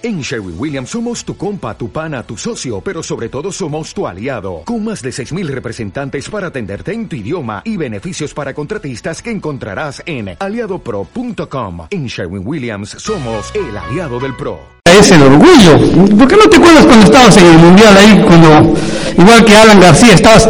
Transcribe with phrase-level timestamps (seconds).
[0.00, 4.06] En Sherwin Williams somos tu compa, tu pana, tu socio, pero sobre todo somos tu
[4.06, 9.20] aliado, con más de 6.000 representantes para atenderte en tu idioma y beneficios para contratistas
[9.20, 11.88] que encontrarás en aliadopro.com.
[11.90, 14.60] En Sherwin Williams somos el aliado del PRO.
[14.84, 16.16] Es el orgullo.
[16.16, 18.78] ¿Por qué no te acuerdas cuando estabas en el mundial ahí, cuando,
[19.18, 20.48] igual que Alan García, estabas...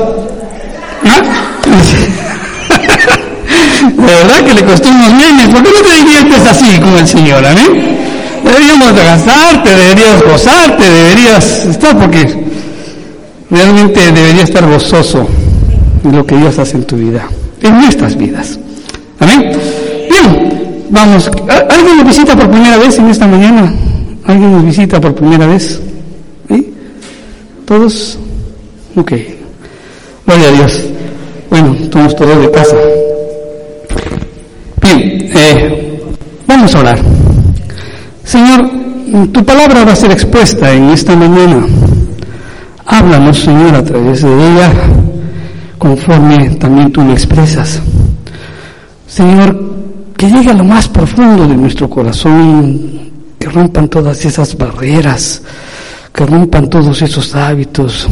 [1.06, 1.22] ¿Ah?
[3.80, 5.48] De verdad que le costó unos memes.
[5.48, 7.97] ¿Por qué no te diviertes así con el Señor, amén?
[8.68, 12.44] Deberíamos gastarte, deberías gozarte, deberías estar porque
[13.50, 15.26] realmente debería estar gozoso
[16.02, 17.26] de lo que Dios hace en tu vida,
[17.62, 18.58] en nuestras vidas.
[19.20, 19.52] Amén.
[20.10, 21.30] Bien, vamos.
[21.70, 23.72] ¿Alguien nos visita por primera vez en esta mañana?
[24.26, 25.80] ¿Alguien nos visita por primera vez?
[26.50, 26.74] ¿Sí?
[27.64, 28.18] ¿Todos?
[28.96, 29.12] Ok.
[30.26, 30.84] Gloria a Dios.
[31.48, 32.76] Bueno, estamos todos de casa.
[34.82, 36.02] Bien, eh,
[36.46, 37.17] vamos a orar.
[38.28, 38.70] Señor,
[39.32, 41.64] tu palabra va a ser expuesta en esta mañana.
[42.84, 44.70] Háblanos, Señor, a través de ella,
[45.78, 47.80] conforme también tú me expresas.
[49.06, 49.58] Señor,
[50.14, 55.40] que llegue a lo más profundo de nuestro corazón, que rompan todas esas barreras,
[56.12, 58.06] que rompan todos esos hábitos,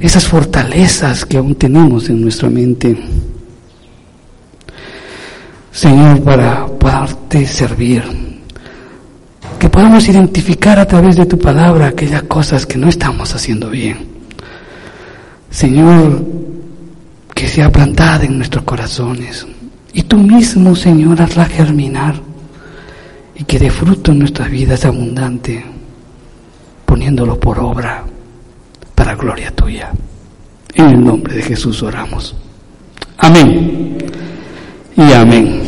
[0.00, 2.98] esas fortalezas que aún tenemos en nuestra mente.
[5.70, 8.21] Señor, para poderte servir
[9.62, 13.96] que podamos identificar a través de tu palabra aquellas cosas que no estamos haciendo bien.
[15.50, 16.20] Señor,
[17.32, 19.46] que sea plantada en nuestros corazones.
[19.92, 22.16] Y tú mismo, Señor, hazla germinar
[23.36, 25.64] y que dé fruto en nuestras vidas abundante,
[26.84, 28.02] poniéndolo por obra
[28.96, 29.92] para gloria tuya.
[30.74, 32.34] En el nombre de Jesús oramos.
[33.16, 33.96] Amén.
[34.96, 35.62] Y amén.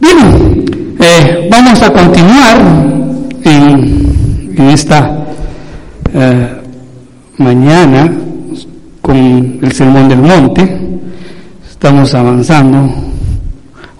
[0.00, 2.95] Bien, eh, vamos a continuar
[3.46, 5.24] en, esta
[6.12, 6.48] eh,
[7.38, 8.12] mañana
[9.00, 9.16] con
[9.62, 10.80] el Sermón del Monte.
[11.70, 12.90] Estamos avanzando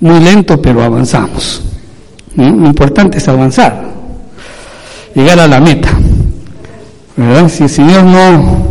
[0.00, 1.62] muy lento, pero avanzamos.
[2.34, 3.82] Lo importante es avanzar,
[5.14, 5.88] llegar a la meta.
[7.16, 7.48] ¿verdad?
[7.48, 8.66] Si el Señor no,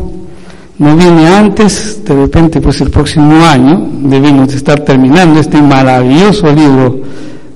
[0.78, 6.52] no viene antes, de repente, pues el próximo año debemos de estar terminando este maravilloso
[6.54, 7.02] libro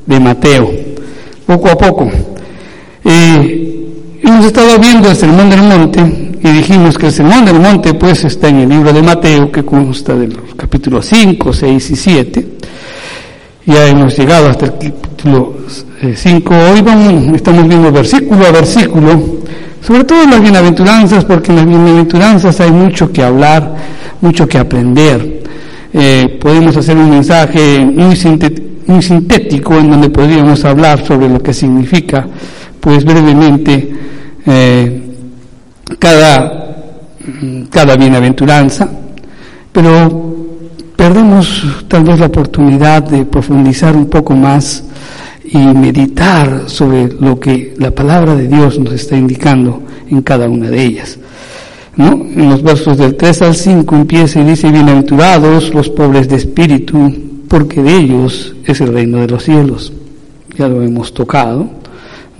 [0.06, 0.72] de Mateo,
[1.46, 2.10] poco a poco.
[3.04, 7.94] Eh, hemos estado viendo el Sermón del Monte y dijimos que el Sermón del Monte
[7.94, 11.96] pues está en el libro de Mateo que consta de los capítulos 5, 6 y
[11.96, 12.48] 7.
[13.66, 15.56] Ya hemos llegado hasta el capítulo
[16.14, 16.54] 5.
[16.54, 19.40] Eh, Hoy vamos, estamos viendo versículo a versículo,
[19.82, 23.76] sobre todo en las bienaventuranzas, porque en las bienaventuranzas hay mucho que hablar,
[24.22, 25.44] mucho que aprender.
[25.94, 28.16] Eh, podemos hacer un mensaje muy,
[28.88, 32.28] muy sintético en donde podríamos hablar sobre lo que significa
[32.80, 33.94] pues brevemente
[34.46, 35.02] eh,
[35.98, 36.78] cada,
[37.70, 38.90] cada bienaventuranza,
[39.72, 40.30] pero
[40.96, 44.84] perdemos tal vez la oportunidad de profundizar un poco más
[45.52, 50.70] y meditar sobre lo que la palabra de Dios nos está indicando en cada una
[50.70, 51.18] de ellas.
[51.96, 52.12] ¿No?
[52.12, 57.14] En los versos del 3 al 5 empieza y dice, bienaventurados los pobres de espíritu,
[57.48, 59.92] porque de ellos es el reino de los cielos.
[60.58, 61.68] Ya lo hemos tocado.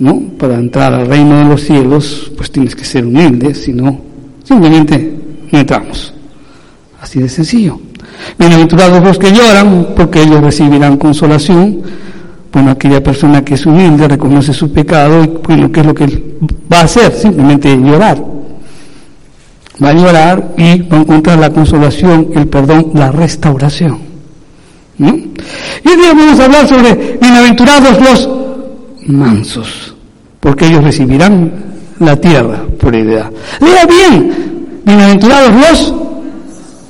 [0.00, 0.20] ¿No?
[0.38, 4.00] Para entrar al reino de los cielos, pues tienes que ser humilde, si no,
[4.42, 5.14] simplemente
[5.52, 6.12] no entramos.
[7.00, 7.78] Así de sencillo.
[8.38, 11.82] Bienaventurados los que lloran, porque ellos recibirán consolación.
[12.52, 16.06] Bueno, aquella persona que es humilde reconoce su pecado y bueno, ¿qué es lo que
[16.72, 17.12] va a hacer?
[17.12, 18.22] Simplemente llorar.
[19.82, 24.10] Va a llorar y va a encontrar la consolación, el perdón, la restauración.
[24.98, 28.40] Y hoy vamos a hablar sobre bienaventurados los
[29.06, 29.94] mansos,
[30.40, 31.52] porque ellos recibirán
[31.98, 33.30] la tierra por heredad.
[33.60, 35.94] Lea bien, bienaventurados los,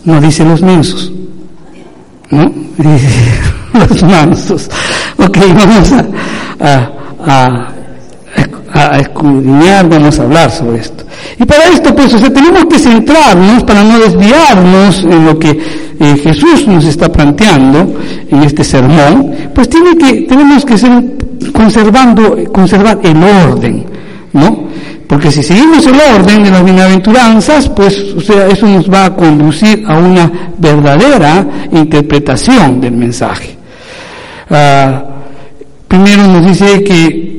[0.05, 1.13] no dice los mensos,
[2.31, 2.53] ¿no?
[3.73, 4.69] Los mansos.
[5.17, 6.91] Ok, vamos a,
[7.25, 7.69] a,
[8.73, 11.05] a, escudriñar, vamos a hablar sobre esto.
[11.39, 15.51] Y para esto, pues, o sea, tenemos que centrarnos para no desviarnos en lo que
[15.51, 17.95] eh, Jesús nos está planteando
[18.29, 20.91] en este sermón, pues tiene que, tenemos que ser
[21.51, 23.87] conservando, conservar el orden,
[24.33, 24.69] ¿no?
[25.07, 29.17] Porque si seguimos el orden de las bienaventuranzas, pues, o sea, eso nos va a
[29.17, 33.57] conducir a una verdadera interpretación del mensaje.
[34.49, 35.03] Ah,
[35.89, 37.31] primero nos dice que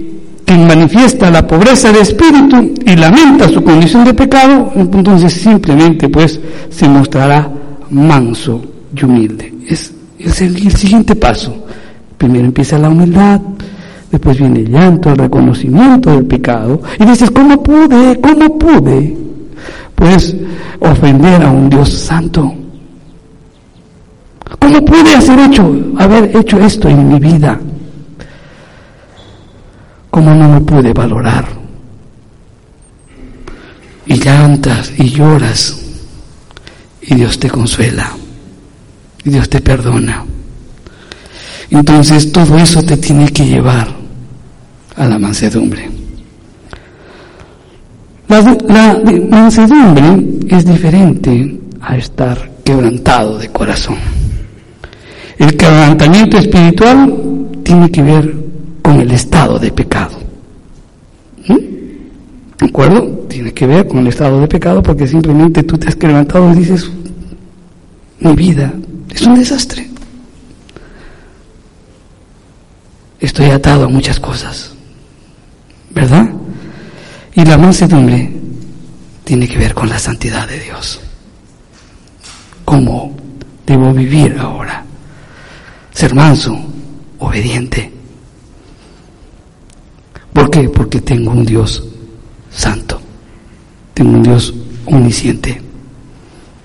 [0.46, 6.38] quien manifiesta la pobreza de espíritu y lamenta su condición de pecado, entonces simplemente pues
[6.70, 7.50] se mostrará
[7.90, 8.62] manso
[8.94, 9.54] y humilde.
[9.66, 11.56] Es, el siguiente paso.
[12.18, 13.40] Primero empieza la humildad,
[14.12, 16.82] Después viene el llanto, el reconocimiento del pecado.
[17.00, 18.20] Y dices, ¿cómo pude?
[18.20, 19.18] ¿Cómo pude?
[19.96, 20.36] Pues
[20.80, 22.54] ofender a un Dios santo.
[24.60, 27.60] ¿Cómo pude hacer hecho, haber hecho esto en mi vida?
[30.10, 31.46] ¿Cómo no me pude valorar?
[34.06, 35.80] Y llantas y lloras
[37.02, 38.12] y Dios te consuela
[39.24, 40.26] y Dios te perdona.
[41.70, 44.01] Entonces todo eso te tiene que llevar
[44.96, 45.90] a la mansedumbre.
[48.28, 48.98] La,
[49.30, 53.98] mansedumbre es diferente a estar quebrantado de corazón.
[55.38, 57.14] El quebrantamiento espiritual
[57.64, 58.34] tiene que ver
[58.82, 60.18] con el estado de pecado.
[61.48, 61.56] ¿Mm?
[62.60, 63.26] ¿De acuerdo?
[63.28, 66.58] Tiene que ver con el estado de pecado porque simplemente tú te has quebrantado y
[66.58, 66.90] dices,
[68.20, 68.72] mi vida
[69.14, 69.90] es un desastre.
[73.20, 74.71] Estoy atado a muchas cosas.
[75.94, 76.30] ¿Verdad?
[77.34, 78.32] Y la mansedumbre
[79.24, 81.00] tiene que ver con la santidad de Dios.
[82.66, 83.16] ¿Cómo
[83.66, 84.84] debo vivir ahora?
[85.94, 86.58] Ser manso,
[87.20, 87.92] obediente.
[90.34, 90.70] ¿Por qué?
[90.70, 91.84] Porque tengo un Dios
[92.52, 93.02] santo.
[93.94, 94.54] Tengo un Dios
[94.86, 95.62] omnisciente.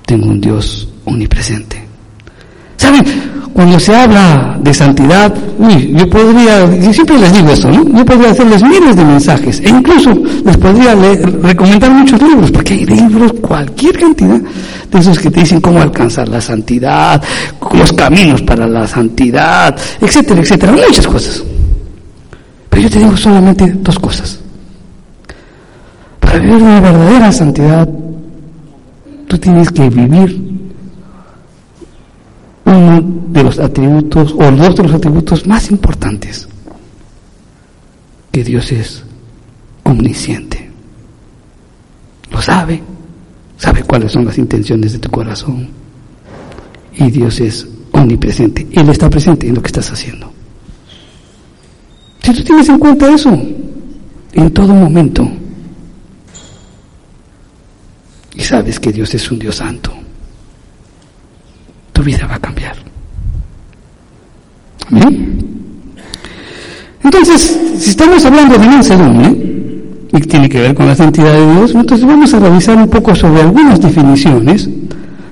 [0.05, 1.84] Tengo un Dios omnipresente.
[2.76, 3.36] ¿Saben?
[3.56, 7.88] Cuando se habla de santidad, yo podría, yo siempre les digo eso, ¿no?
[7.88, 10.12] Yo podría hacerles miles de mensajes e incluso
[10.44, 14.38] les podría recomendar muchos libros, porque hay libros, cualquier cantidad
[14.91, 17.23] de esos que te dicen cómo alcanzar la santidad,
[17.73, 21.43] los caminos para la santidad, etcétera, etcétera, muchas cosas.
[22.69, 24.38] Pero yo te digo solamente dos cosas.
[26.20, 27.88] Para vivir una verdadera santidad,
[29.26, 30.56] tú tienes que vivir
[32.67, 36.49] uno de los atributos o dos de los atributos más importantes,
[38.33, 39.03] que Dios es
[39.85, 40.69] omnisciente.
[42.31, 42.83] Lo sabe,
[43.57, 45.69] sabe cuáles son las intenciones de tu corazón.
[46.95, 48.67] Y Dios es omnipresente.
[48.73, 50.33] Él está presente en lo que estás haciendo.
[52.23, 53.31] Si tú tienes en cuenta eso,
[54.33, 55.31] en todo momento,
[58.35, 59.93] y sabes que Dios es un Dios santo,
[61.96, 62.76] tu vida va a cambiar.
[67.02, 69.28] Entonces, si estamos hablando de mansedumbre,
[70.12, 73.14] y tiene que ver con la santidad de Dios, entonces vamos a revisar un poco
[73.14, 74.69] sobre algunas definiciones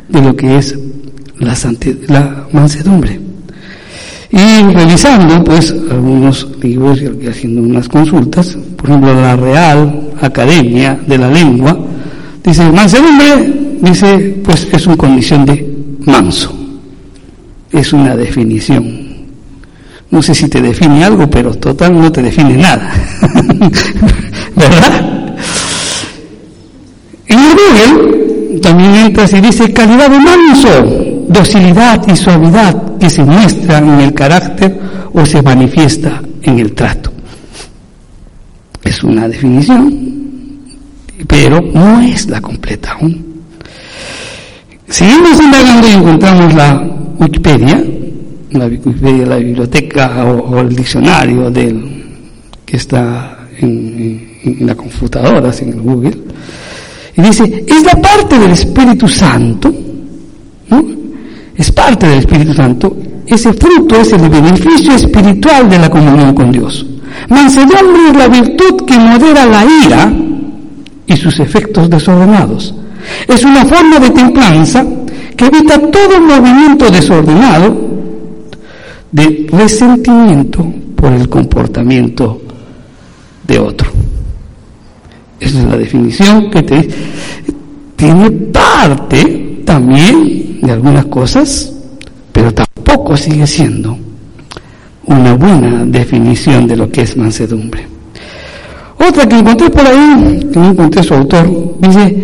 [0.08, 0.78] de lo que es
[1.38, 1.55] la,
[2.08, 3.20] la mansedumbre.
[4.31, 11.19] Y revisando, pues, algunos libros y haciendo unas consultas, por ejemplo, la Real Academia de
[11.19, 11.78] la Lengua,
[12.43, 13.52] dice, mansedumbre,
[13.82, 15.74] dice, pues es una condición de
[16.06, 16.55] manso.
[17.71, 19.05] Es una definición.
[20.11, 22.93] No sé si te define algo, pero total no te define nada.
[24.56, 25.35] ¿Verdad?
[27.27, 33.79] En el también entras y dice calidad de manso, docilidad y suavidad que se muestra
[33.79, 34.79] en el carácter
[35.12, 37.12] o se manifiesta en el trato.
[38.83, 40.61] Es una definición,
[41.27, 43.24] pero no es la completa aún.
[44.89, 47.83] Seguimos indagando y encontramos la Wikipedia,
[48.51, 52.05] la Wikipedia, la biblioteca o, el diccionario del,
[52.65, 56.19] que está en, la computadora, en el Google,
[57.17, 59.73] y dice, es la parte del Espíritu Santo.
[61.57, 66.50] Es parte del Espíritu Santo, ese fruto es el beneficio espiritual de la comunión con
[66.50, 66.85] Dios.
[67.29, 70.12] Mansedumbre es la virtud que modera la ira
[71.07, 72.75] y sus efectos desordenados.
[73.28, 74.84] Es una forma de templanza
[75.37, 77.94] que evita todo movimiento desordenado
[79.11, 82.40] de resentimiento por el comportamiento
[83.46, 83.90] de otro.
[85.38, 86.88] Esa es la definición que te
[87.96, 91.73] tiene parte también de algunas cosas,
[92.32, 93.96] pero tampoco sigue siendo
[95.06, 97.87] una buena definición de lo que es mansedumbre.
[98.96, 102.16] Otra que encontré por ahí, que no encontré su autor, dice,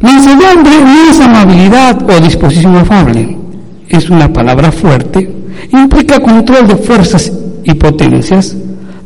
[0.00, 3.36] Mansedumbre no es amabilidad o disposición afable,
[3.88, 5.30] es una palabra fuerte,
[5.72, 7.30] implica control de fuerzas
[7.64, 8.56] y potencias,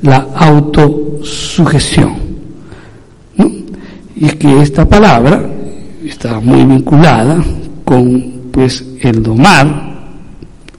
[0.02, 2.14] la autosujeción.
[4.16, 5.44] Y que esta palabra
[6.04, 7.42] está muy vinculada
[7.84, 9.94] con pues el domar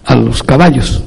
[0.05, 1.03] a los caballos.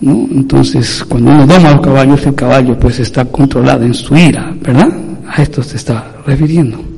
[0.00, 0.26] ¿no?
[0.32, 4.52] Entonces, cuando uno doma a los caballos, el caballo pues está controlado en su ira,
[4.60, 4.88] ¿verdad?
[5.28, 6.91] A esto se está refiriendo.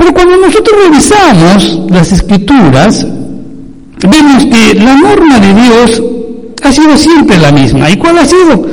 [0.00, 3.06] Pero cuando nosotros revisamos las escrituras,
[4.00, 6.02] vemos que la norma de Dios
[6.62, 7.90] ha sido siempre la misma.
[7.90, 8.66] ¿Y cuál ha sido?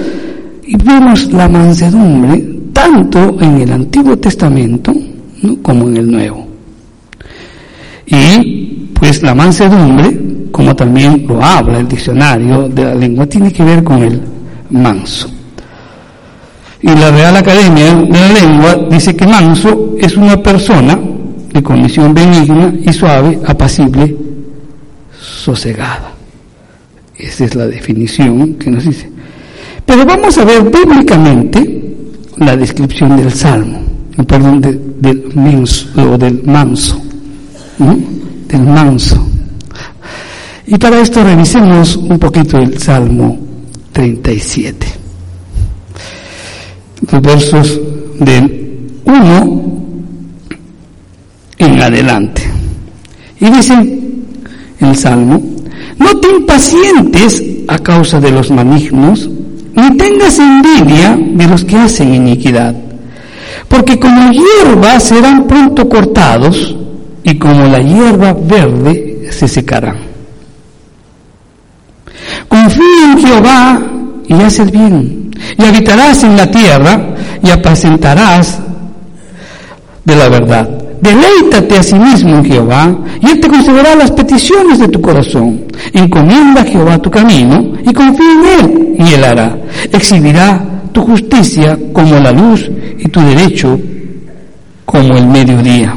[0.65, 4.93] Y vemos la mansedumbre tanto en el Antiguo Testamento
[5.61, 6.47] como en el Nuevo.
[8.05, 13.65] Y pues la mansedumbre, como también lo habla el diccionario de la lengua, tiene que
[13.65, 14.21] ver con el
[14.69, 15.29] manso.
[16.81, 20.97] Y la Real Academia de la Lengua dice que manso es una persona
[21.57, 24.15] de condición benigna y suave, apacible,
[25.19, 26.13] sosegada.
[27.17, 29.09] Esa es la definición que nos dice.
[29.85, 31.95] Pero vamos a ver bíblicamente
[32.37, 33.81] la descripción del salmo,
[34.27, 35.87] perdón, del, del manso,
[38.47, 39.27] del manso.
[40.67, 43.39] Y para esto revisemos un poquito el Salmo
[43.93, 44.87] 37.
[47.09, 47.79] Los versos
[48.19, 49.86] del 1
[51.57, 52.43] en adelante.
[53.39, 53.99] Y dice
[54.79, 55.41] el Salmo,
[55.97, 59.29] no te impacientes a causa de los malignos,
[59.75, 62.75] ni tengas envidia de los que hacen iniquidad,
[63.67, 66.75] porque como hierba serán pronto cortados,
[67.23, 69.97] y como la hierba verde se secarán.
[72.47, 73.81] Confía en Jehová
[74.27, 78.59] y haz el bien, y habitarás en la tierra y apacentarás
[80.05, 80.76] de la verdad.
[81.01, 85.65] Deleítate a sí mismo en Jehová, y Él te concederá las peticiones de tu corazón.
[85.93, 89.57] Encomienda a Jehová tu camino, y confía en Él, y Él hará.
[89.91, 93.79] Exhibirá tu justicia como la luz, y tu derecho
[94.85, 95.95] como el mediodía.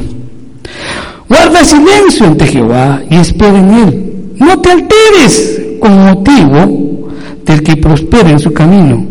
[1.27, 4.13] Guarda silencio ante Jehová, y espera en Él.
[4.37, 7.09] No te alteres con motivo
[7.43, 9.03] del que prospera en su camino,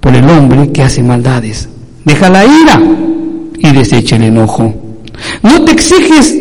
[0.00, 1.68] por el hombre que hace maldades.
[2.04, 2.82] Deja la ira
[3.62, 4.74] y desecha el enojo.
[5.42, 6.36] No te exiges,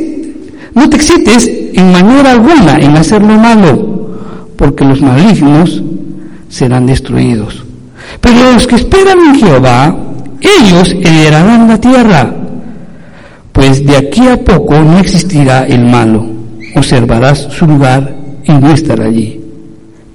[0.73, 4.17] no te excites en manera alguna en hacer lo malo,
[4.55, 5.81] porque los malignos
[6.49, 7.63] serán destruidos.
[8.19, 9.95] Pero los que esperan en Jehová,
[10.41, 12.33] ellos heredarán la tierra,
[13.51, 16.25] pues de aquí a poco no existirá el malo.
[16.75, 19.39] Observarás su lugar y no estará allí.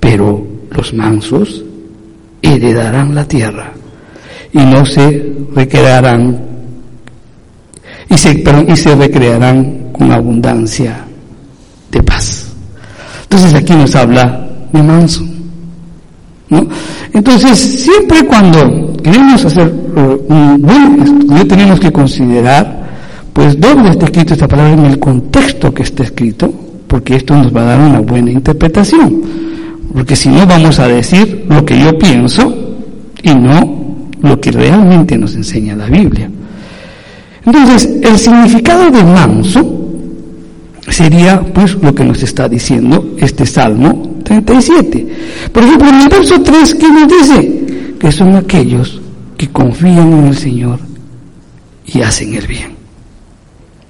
[0.01, 1.63] Pero los mansos
[2.43, 3.73] heredarán la tierra
[4.53, 6.56] y no se recrearán
[8.09, 11.05] y se, y se recrearán con abundancia
[11.91, 12.47] de paz.
[13.23, 15.25] Entonces aquí nos habla de manso.
[16.49, 16.67] ¿no?
[17.13, 22.87] Entonces, siempre cuando queremos hacer uh, un buen estudio, tenemos que considerar,
[23.33, 26.53] pues, dónde está escrito esta palabra en el contexto que está escrito,
[26.87, 29.23] porque esto nos va a dar una buena interpretación.
[29.93, 32.55] Porque si no, vamos a decir lo que yo pienso
[33.23, 36.31] y no lo que realmente nos enseña la Biblia.
[37.47, 39.87] Entonces, el significado de manso
[40.89, 45.07] sería pues lo que nos está diciendo este Salmo 37.
[45.53, 47.95] Por ejemplo, en el verso 3, ¿qué nos dice?
[48.01, 49.01] Que son aquellos
[49.39, 50.81] que confían en el Señor
[51.87, 52.75] y hacen el bien.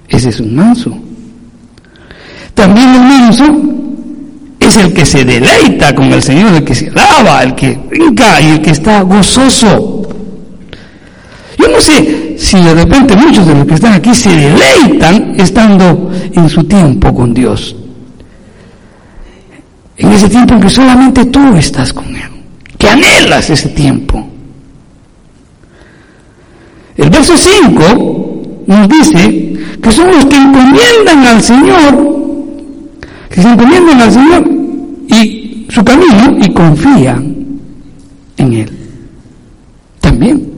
[0.07, 0.95] Ese es un manso.
[2.53, 3.45] También el manso
[4.59, 8.39] es el que se deleita con el Señor, el que se alaba, el que brinca
[8.39, 10.03] y el que está gozoso.
[11.57, 16.11] Yo no sé si de repente muchos de los que están aquí se deleitan estando
[16.31, 17.75] en su tiempo con Dios.
[19.97, 22.29] En ese tiempo en que solamente tú estás con Él,
[22.77, 24.23] que anhelas ese tiempo.
[26.95, 32.17] El verso 5 nos dice que son los que encomiendan al Señor,
[33.29, 34.49] que se encomiendan al Señor
[35.09, 37.35] y su camino y confían
[38.37, 38.71] en Él.
[39.99, 40.56] También.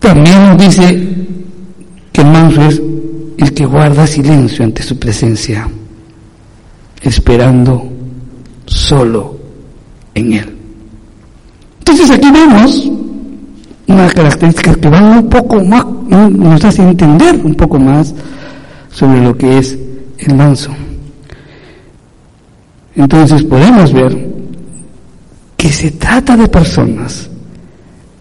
[0.00, 1.08] También dice
[2.12, 2.80] que manso es
[3.38, 5.68] el que guarda silencio ante su presencia,
[7.02, 7.90] esperando
[8.66, 9.38] solo
[10.14, 10.56] en Él.
[11.78, 12.90] Entonces aquí vemos
[13.86, 18.14] unas características que van un poco más, nos hacen entender un poco más
[18.90, 19.78] sobre lo que es
[20.18, 20.70] el manso.
[22.94, 24.28] Entonces podemos ver
[25.56, 27.30] que se trata de personas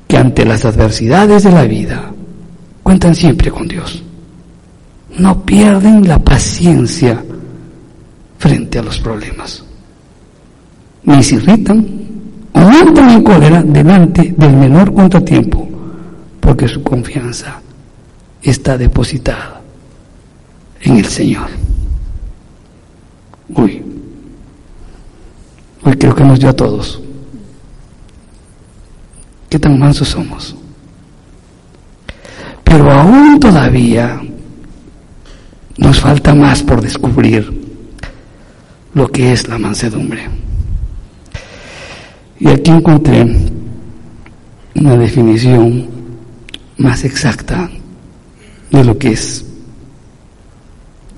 [0.07, 2.11] que ante las adversidades de la vida
[2.81, 4.01] cuentan siempre con Dios.
[5.17, 7.23] No pierden la paciencia
[8.37, 9.63] frente a los problemas.
[11.03, 11.85] Ni se irritan
[12.53, 15.67] o entran en cólera delante del menor contratiempo,
[16.39, 17.61] porque su confianza
[18.41, 19.61] está depositada
[20.81, 21.47] en el Señor.
[23.49, 23.83] Uy,
[25.83, 27.01] hoy creo que nos dio a todos
[29.49, 30.55] qué tan mansos somos.
[32.63, 34.21] Pero aún todavía
[35.77, 37.49] nos falta más por descubrir
[38.93, 40.27] lo que es la mansedumbre.
[42.39, 43.25] Y aquí encontré
[44.75, 45.87] una definición
[46.77, 47.69] más exacta
[48.69, 49.45] de lo que es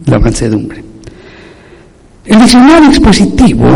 [0.05, 0.83] la mansedumbre.
[2.25, 3.67] El diccionario expositivo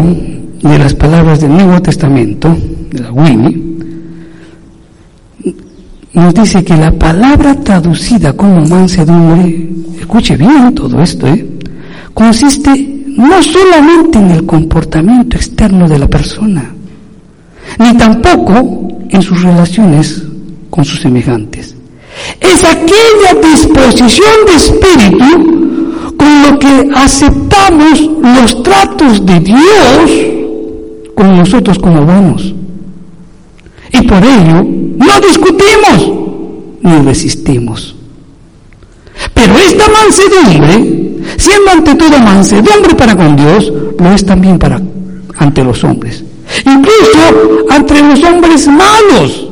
[0.61, 2.55] de las palabras del Nuevo Testamento,
[2.91, 3.72] de la Winnie,
[6.13, 11.45] nos dice que la palabra traducida como mansedumbre, escuche bien todo esto, ¿eh?
[12.13, 16.71] consiste no solamente en el comportamiento externo de la persona,
[17.79, 20.23] ni tampoco en sus relaciones
[20.69, 21.75] con sus semejantes.
[22.39, 30.11] Es aquella disposición de espíritu con lo que aceptamos los tratos de Dios
[31.15, 32.53] con nosotros como buenos.
[33.91, 34.65] Y por ello
[34.97, 36.11] no discutimos
[36.81, 37.95] ni resistimos.
[39.33, 44.81] Pero esta mansedumbre, siendo ante todo mansedumbre para con Dios, lo es también para
[45.37, 46.23] ante los hombres.
[46.65, 49.47] Incluso ante los hombres malos,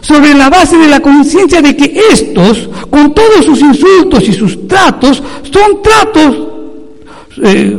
[0.00, 4.66] sobre la base de la conciencia de que estos, con todos sus insultos y sus
[4.66, 6.36] tratos, son tratos,
[7.42, 7.78] eh,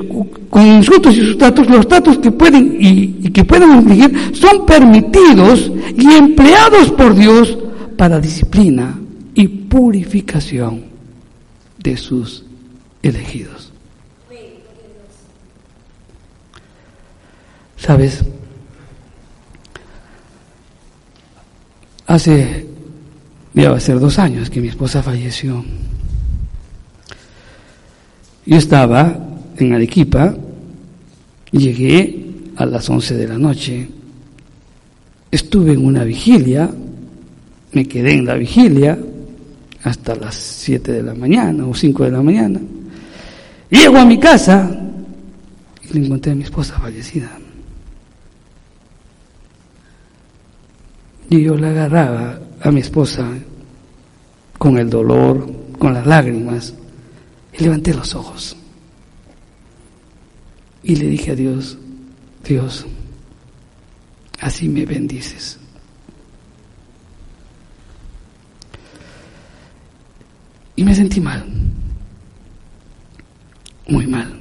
[0.51, 5.71] con insultos y sus tratos, los tratos que pueden y, que pueden infligir son permitidos
[5.97, 7.57] y empleados por Dios
[7.97, 8.99] para disciplina
[9.33, 10.83] y purificación
[11.79, 12.43] de sus
[13.01, 13.71] elegidos.
[17.77, 18.21] ¿Sabes?
[22.07, 22.67] Hace,
[23.53, 25.63] ya va a ser dos años que mi esposa falleció.
[28.45, 29.30] Yo estaba
[29.65, 30.35] en Arequipa,
[31.51, 32.25] llegué
[32.55, 33.87] a las 11 de la noche,
[35.29, 36.69] estuve en una vigilia,
[37.73, 38.97] me quedé en la vigilia
[39.83, 42.59] hasta las 7 de la mañana o 5 de la mañana.
[43.69, 44.69] Llego a mi casa
[45.89, 47.31] y le encontré a mi esposa fallecida.
[51.29, 53.25] Y yo la agarraba a mi esposa
[54.57, 55.49] con el dolor,
[55.79, 56.73] con las lágrimas,
[57.57, 58.57] y levanté los ojos.
[60.83, 61.77] Y le dije a Dios,
[62.43, 62.85] Dios,
[64.39, 65.59] así me bendices.
[70.75, 71.45] Y me sentí mal,
[73.87, 74.33] muy mal.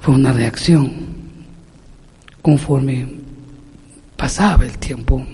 [0.00, 0.92] Fue una reacción
[2.40, 3.08] conforme
[4.16, 5.26] pasaba el tiempo.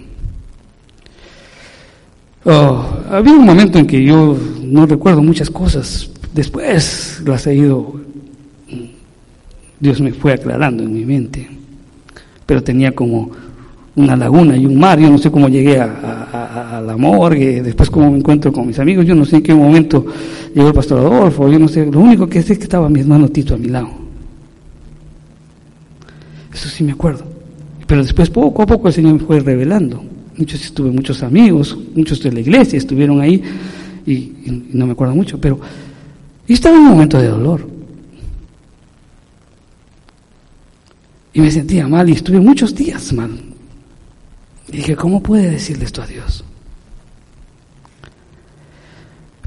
[2.45, 8.01] Oh, había un momento en que yo no recuerdo muchas cosas, después las he ido,
[9.81, 11.49] Dios me fue aclarando en mi mente,
[12.47, 13.31] pero tenía como
[13.97, 18.11] una laguna y un mar, yo no sé cómo llegué a, la morgue, después cómo
[18.11, 20.07] me encuentro con mis amigos, yo no sé en qué momento
[20.55, 23.01] llegó el pastor Adolfo, yo no sé, lo único que sé es que estaba mi
[23.01, 23.89] hermano Tito a mi lado.
[26.53, 27.25] Eso sí me acuerdo.
[27.87, 30.03] Pero después poco a poco el Señor me fue revelando.
[30.37, 33.43] Muchos estuve, muchos amigos, muchos de la iglesia estuvieron ahí
[34.07, 34.33] y,
[34.73, 35.59] no me acuerdo mucho, pero
[36.47, 37.67] yo estaba un momento de dolor.
[41.33, 43.31] Y me sentía mal y estuve muchos días mal.
[44.69, 46.45] Y dije, ¿cómo puede decirle esto a Dios?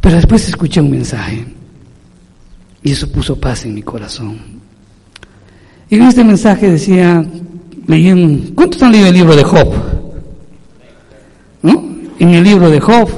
[0.02, 1.46] Pero después escuché un mensaje
[2.84, 4.38] y eso puso paz en mi corazón.
[5.90, 7.24] Y en este mensaje decía,
[7.88, 9.74] leí ¿cuántos han leído el libro de Job?
[11.62, 11.86] ¿No?
[12.20, 13.10] En el libro de Job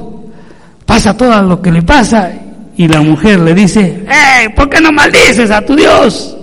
[0.85, 2.31] pasa todo lo que le pasa
[2.77, 4.49] y la mujer le dice, ¡Eh!
[4.55, 6.37] ¿por qué no maldices a tu Dios?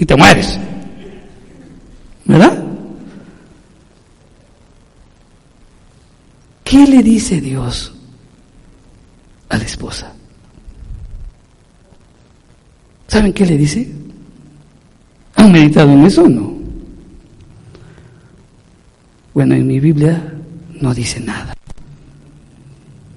[0.00, 0.58] Y te mueres.
[2.24, 2.64] ¿Verdad?
[6.64, 7.92] ¿Qué le dice Dios
[9.50, 10.10] a la esposa?
[13.08, 13.92] ¿Saben qué le dice?
[15.34, 16.54] ¿Han meditado en eso o no?
[19.34, 20.32] Bueno, en mi Biblia
[20.80, 21.54] no dice nada.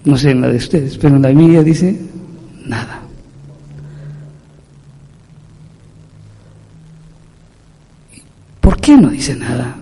[0.04, 1.98] No sé en la de ustedes, pero en la mía dice
[2.66, 3.03] nada.
[9.04, 9.76] No dice nada?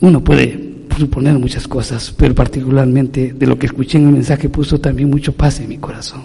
[0.00, 4.80] Uno puede suponer muchas cosas, pero particularmente de lo que escuché en el mensaje puso
[4.80, 6.22] también mucho paz en mi corazón.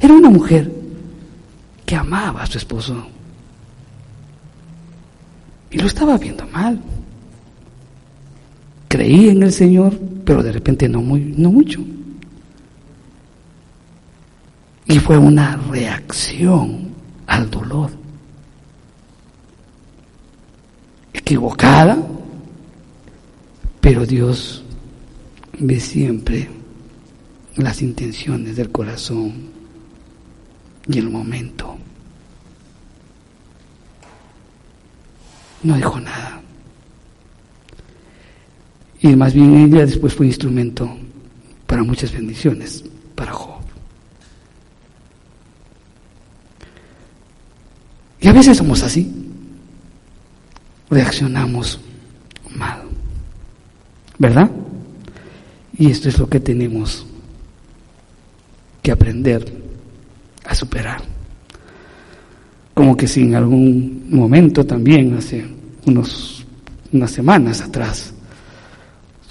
[0.00, 0.70] Era una mujer
[1.84, 3.06] que amaba a su esposo,
[5.70, 6.80] y lo estaba viendo mal.
[8.88, 11.84] Creí en el Señor, pero de repente no, muy, no mucho.
[14.86, 16.88] Y fue una reacción
[17.26, 18.05] al dolor.
[21.26, 21.98] Equivocada,
[23.80, 24.62] pero Dios
[25.58, 26.48] ve siempre
[27.56, 29.32] las intenciones del corazón
[30.86, 31.76] y el momento
[35.64, 36.40] No dijo nada.
[39.00, 40.88] Y más bien ella después fue instrumento
[41.66, 42.84] para muchas bendiciones
[43.16, 43.62] para Job.
[48.20, 49.25] Y a veces somos así.
[50.90, 51.80] Reaccionamos
[52.54, 52.82] mal.
[54.18, 54.50] ¿Verdad?
[55.78, 57.06] Y esto es lo que tenemos
[58.82, 59.44] que aprender
[60.44, 61.02] a superar.
[62.72, 65.44] Como que si en algún momento también, hace
[65.86, 66.46] unos,
[66.92, 68.12] unas semanas atrás,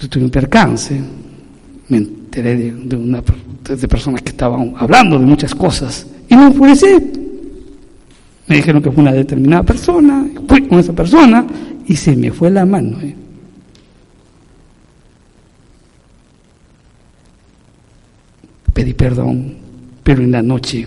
[0.08, 1.00] tuve un percance,
[1.88, 3.22] me enteré de, una,
[3.64, 7.25] de personas que estaban hablando de muchas cosas y me enfurecí.
[8.46, 11.46] Me dijeron que fue una determinada persona, fui con esa persona
[11.86, 13.00] y se me fue la mano.
[13.00, 13.16] ¿eh?
[18.72, 19.56] Pedí perdón,
[20.02, 20.86] pero en la noche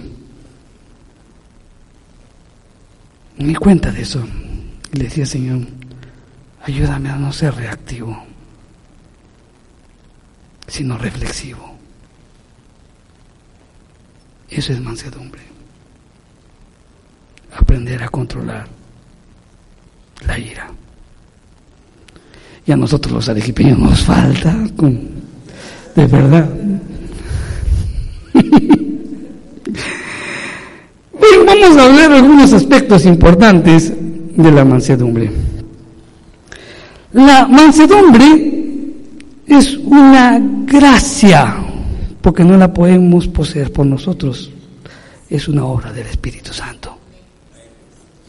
[3.40, 4.24] me di cuenta de eso.
[4.94, 5.60] Y le decía, Señor,
[6.64, 8.24] ayúdame a no ser reactivo,
[10.68, 11.78] sino reflexivo.
[14.50, 15.59] Eso es mansedumbre.
[17.70, 18.66] Aprender a controlar
[20.26, 20.72] la ira.
[22.66, 24.58] Y a nosotros los arequipeños nos falta,
[25.96, 26.50] de verdad.
[28.34, 29.06] Bien,
[31.46, 33.94] vamos a hablar de algunos aspectos importantes
[34.36, 35.30] de la mansedumbre.
[37.14, 38.96] La mansedumbre
[39.46, 41.56] es una gracia,
[42.20, 44.50] porque no la podemos poseer por nosotros.
[45.30, 46.89] Es una obra del Espíritu Santo.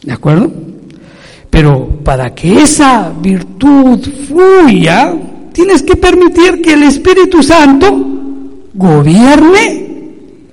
[0.03, 0.51] ¿De acuerdo?
[1.49, 5.13] Pero para que esa virtud fluya,
[5.51, 8.11] tienes que permitir que el Espíritu Santo
[8.73, 9.87] gobierne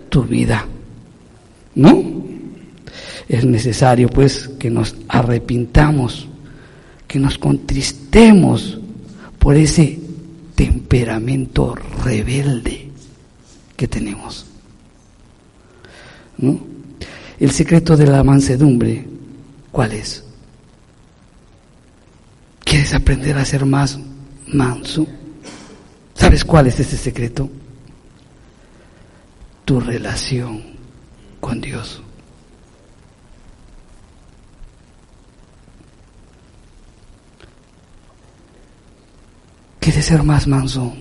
[0.08, 0.66] tu vida.
[1.76, 2.02] ¿No?
[3.28, 6.26] Es necesario pues que nos arrepintamos,
[7.06, 8.78] que nos contristemos
[9.38, 9.98] por ese
[10.54, 12.90] temperamento rebelde
[13.76, 14.46] que tenemos.
[16.38, 16.58] ¿No?
[17.38, 19.04] El secreto de la mansedumbre,
[19.72, 20.24] ¿cuál es?
[22.64, 23.98] ¿Quieres aprender a ser más
[24.46, 25.06] manso?
[26.14, 27.48] ¿Sabes cuál es ese secreto?
[29.64, 30.62] Tu relación
[31.40, 32.02] con Dios.
[39.80, 40.94] ¿Quieres ser más manso?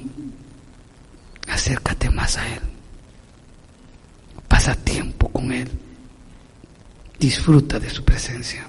[1.50, 2.62] Acércate más a Él.
[4.48, 5.70] Pasa tiempo con Él.
[7.20, 8.68] Disfruta de su presencia.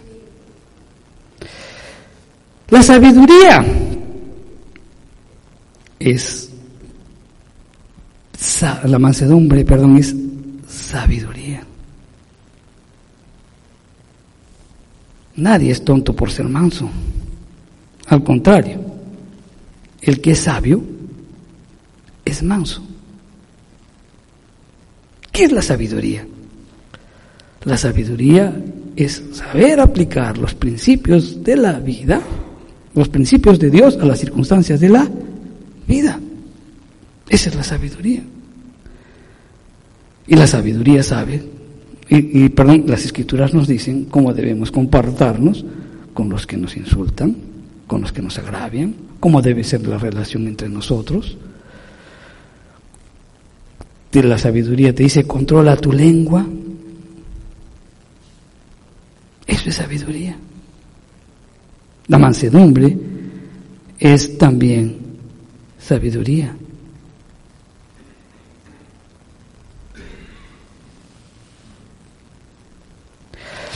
[2.70, 3.64] La sabiduría
[5.98, 6.50] es
[8.84, 10.14] la mansedumbre, perdón, es
[10.68, 11.62] sabiduría.
[15.36, 16.90] Nadie es tonto por ser manso.
[18.06, 18.80] Al contrario,
[20.00, 20.82] el que es sabio
[22.24, 22.82] es manso.
[25.30, 26.26] ¿Qué es la sabiduría?
[27.64, 28.54] La sabiduría
[28.96, 32.20] es saber aplicar los principios de la vida
[32.98, 35.08] los principios de Dios a las circunstancias de la
[35.86, 36.18] vida.
[37.28, 38.22] Esa es la sabiduría.
[40.26, 41.42] Y la sabiduría sabe,
[42.10, 45.64] y, perdón, las escrituras nos dicen cómo debemos comportarnos
[46.12, 47.36] con los que nos insultan,
[47.86, 51.36] con los que nos agravian, cómo debe ser la relación entre nosotros.
[54.12, 56.44] La sabiduría te dice, controla tu lengua.
[59.48, 60.36] Eso es sabiduría.
[62.08, 62.96] La mansedumbre
[63.98, 64.98] es también
[65.78, 66.54] sabiduría.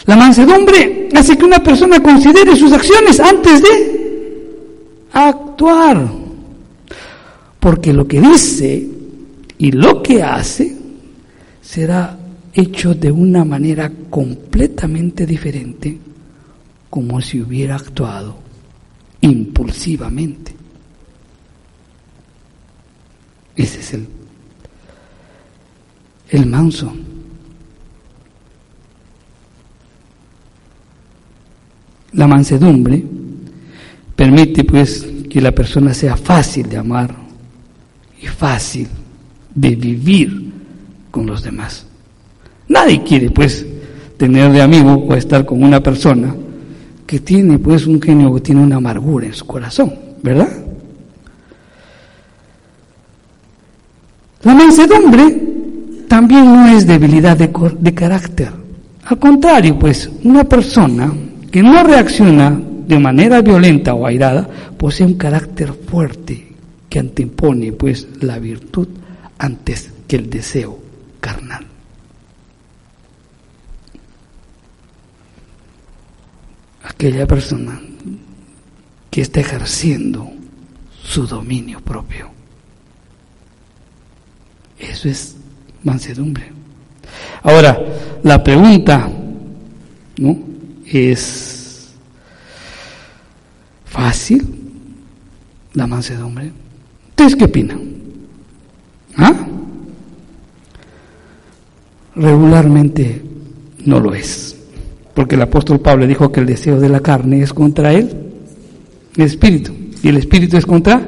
[0.05, 4.03] La mansedumbre hace que una persona considere sus acciones antes de
[5.13, 6.07] actuar.
[7.59, 8.89] Porque lo que dice
[9.57, 10.77] y lo que hace
[11.63, 12.19] será
[12.53, 15.99] hecho de una manera completamente diferente
[16.91, 18.37] como si hubiera actuado
[19.23, 20.53] impulsivamente.
[23.57, 24.09] Ese es el,
[26.31, 26.93] el manso.
[32.13, 33.03] La mansedumbre
[34.15, 37.17] permite pues que la persona sea fácil de amar
[38.21, 38.89] y fácil
[39.55, 40.53] de vivir
[41.11, 41.87] con los demás.
[42.73, 43.67] Nadie quiere pues
[44.17, 46.35] tener de amigo o estar con una persona
[47.07, 50.49] que tiene pues un genio que tiene una amargura en su corazón, ¿verdad?
[54.43, 55.39] La mansedumbre
[56.09, 58.51] también no es debilidad de, de carácter.
[59.05, 61.13] Al contrario, pues una persona
[61.51, 66.55] que no reacciona de manera violenta o airada, posee un carácter fuerte
[66.89, 68.89] que antepone pues la virtud
[69.39, 70.79] antes que el deseo
[71.21, 71.72] carnal.
[76.93, 77.81] Aquella persona
[79.11, 80.31] que está ejerciendo
[81.03, 82.31] su dominio propio.
[84.79, 85.37] Eso es
[85.85, 86.51] mansedumbre.
[87.43, 87.79] Ahora,
[88.23, 89.11] la pregunta
[90.19, 90.39] ¿no?
[90.87, 91.93] es
[93.85, 94.47] fácil,
[95.75, 96.53] la mansedumbre.
[97.11, 97.81] ¿Ustedes qué opinan?
[99.17, 99.47] ¿Ah?
[102.15, 103.23] Regularmente
[103.85, 104.57] no lo es,
[105.15, 108.11] porque el apóstol Pablo dijo que el deseo de la carne es contra el
[109.17, 109.73] espíritu,
[110.03, 111.07] y el espíritu es contra.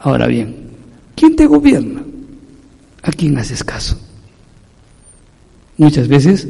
[0.00, 0.70] Ahora bien,
[1.14, 2.02] ¿quién te gobierna?
[3.02, 3.98] ¿A quién haces caso?
[5.76, 6.48] Muchas veces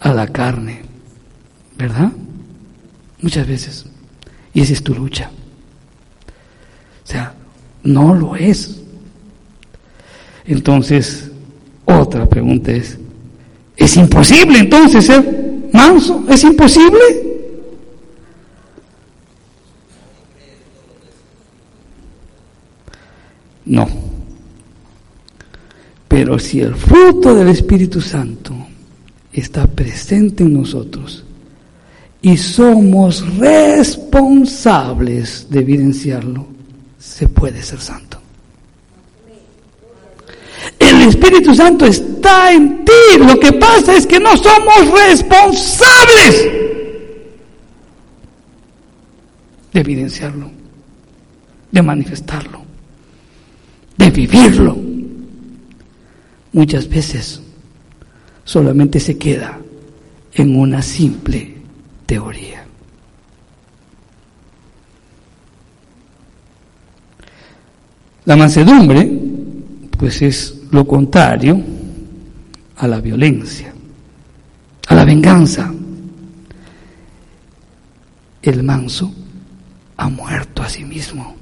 [0.00, 0.82] a la carne,
[1.76, 2.12] ¿verdad?
[3.20, 3.86] Muchas veces.
[4.54, 5.30] Y esa es tu lucha.
[7.04, 7.34] O sea,
[7.82, 8.80] no lo es.
[10.46, 11.30] Entonces,
[11.84, 12.98] otra pregunta es,
[13.90, 16.24] ¿es imposible entonces ser manso?
[16.28, 17.00] ¿Es imposible?
[23.66, 23.88] No.
[26.06, 28.54] Pero si el fruto del Espíritu Santo
[29.32, 31.24] está presente en nosotros
[32.22, 36.46] y somos responsables de evidenciarlo,
[36.96, 38.09] se puede ser santo.
[40.90, 43.18] El Espíritu Santo está en ti.
[43.18, 46.48] Lo que pasa es que no somos responsables
[49.72, 50.50] de evidenciarlo,
[51.70, 52.62] de manifestarlo,
[53.96, 54.76] de vivirlo.
[56.52, 57.40] Muchas veces
[58.44, 59.60] solamente se queda
[60.34, 61.54] en una simple
[62.04, 62.64] teoría.
[68.24, 69.08] La mansedumbre,
[69.96, 71.60] pues es lo contrario
[72.76, 73.72] a la violencia,
[74.88, 75.72] a la venganza.
[78.42, 79.12] El manso
[79.96, 81.34] ha muerto a sí mismo.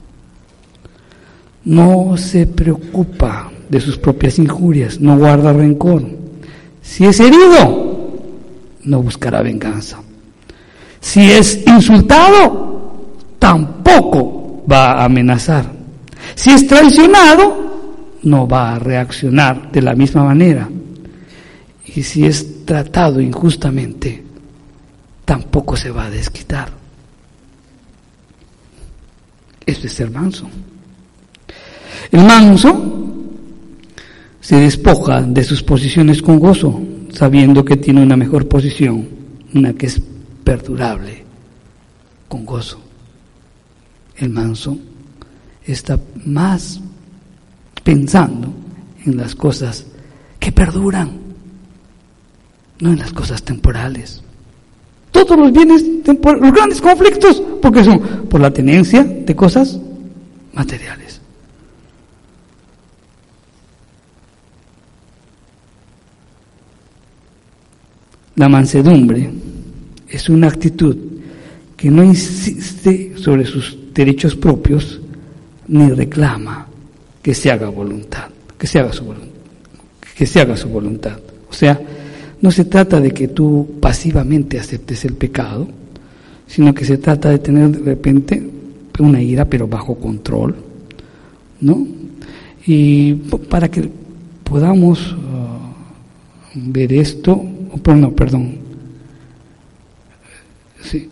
[1.64, 6.18] No se preocupa de sus propias injurias, no guarda rencor
[6.88, 8.08] si es herido,
[8.84, 9.98] no buscará venganza.
[11.00, 15.70] Si es insultado, tampoco va a amenazar.
[16.34, 17.67] Si es traicionado,
[18.22, 20.68] no va a reaccionar de la misma manera.
[21.94, 24.22] Y si es tratado injustamente,
[25.24, 26.70] tampoco se va a desquitar.
[29.64, 30.48] Esto es ser manso.
[32.10, 32.98] El manso
[34.40, 36.80] se despoja de sus posiciones con gozo,
[37.12, 39.08] sabiendo que tiene una mejor posición,
[39.54, 40.00] una que es
[40.42, 41.22] perdurable,
[42.28, 42.80] con gozo.
[44.16, 44.78] El manso
[45.64, 46.80] está más
[47.88, 48.52] pensando
[49.06, 49.86] en las cosas
[50.38, 51.10] que perduran,
[52.80, 54.22] no en las cosas temporales.
[55.10, 59.80] Todos los bienes los grandes conflictos, porque son por la tenencia de cosas
[60.52, 61.18] materiales.
[68.34, 69.30] La mansedumbre
[70.06, 70.94] es una actitud
[71.74, 75.00] que no insiste sobre sus derechos propios
[75.68, 76.68] ni reclama
[77.28, 79.36] que se haga voluntad, que se haga su voluntad,
[80.16, 81.18] que se haga su voluntad.
[81.50, 81.78] O sea,
[82.40, 85.68] no se trata de que tú pasivamente aceptes el pecado,
[86.46, 88.42] sino que se trata de tener de repente
[89.00, 90.56] una ira pero bajo control,
[91.60, 91.86] ¿no?
[92.66, 93.12] Y
[93.50, 93.90] para que
[94.42, 95.18] podamos uh,
[96.54, 97.44] ver esto,
[97.94, 98.56] no, perdón.
[100.80, 101.10] Sí.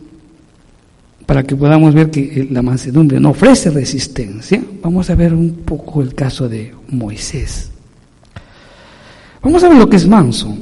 [1.27, 6.01] Para que podamos ver que la mansedumbre no ofrece resistencia, vamos a ver un poco
[6.01, 7.71] el caso de Moisés.
[9.43, 10.57] Vamos a ver lo que es manso.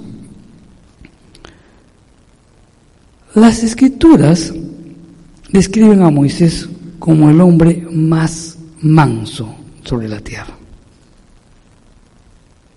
[3.34, 4.54] Las escrituras
[5.50, 10.56] describen a Moisés como el hombre más manso sobre la tierra.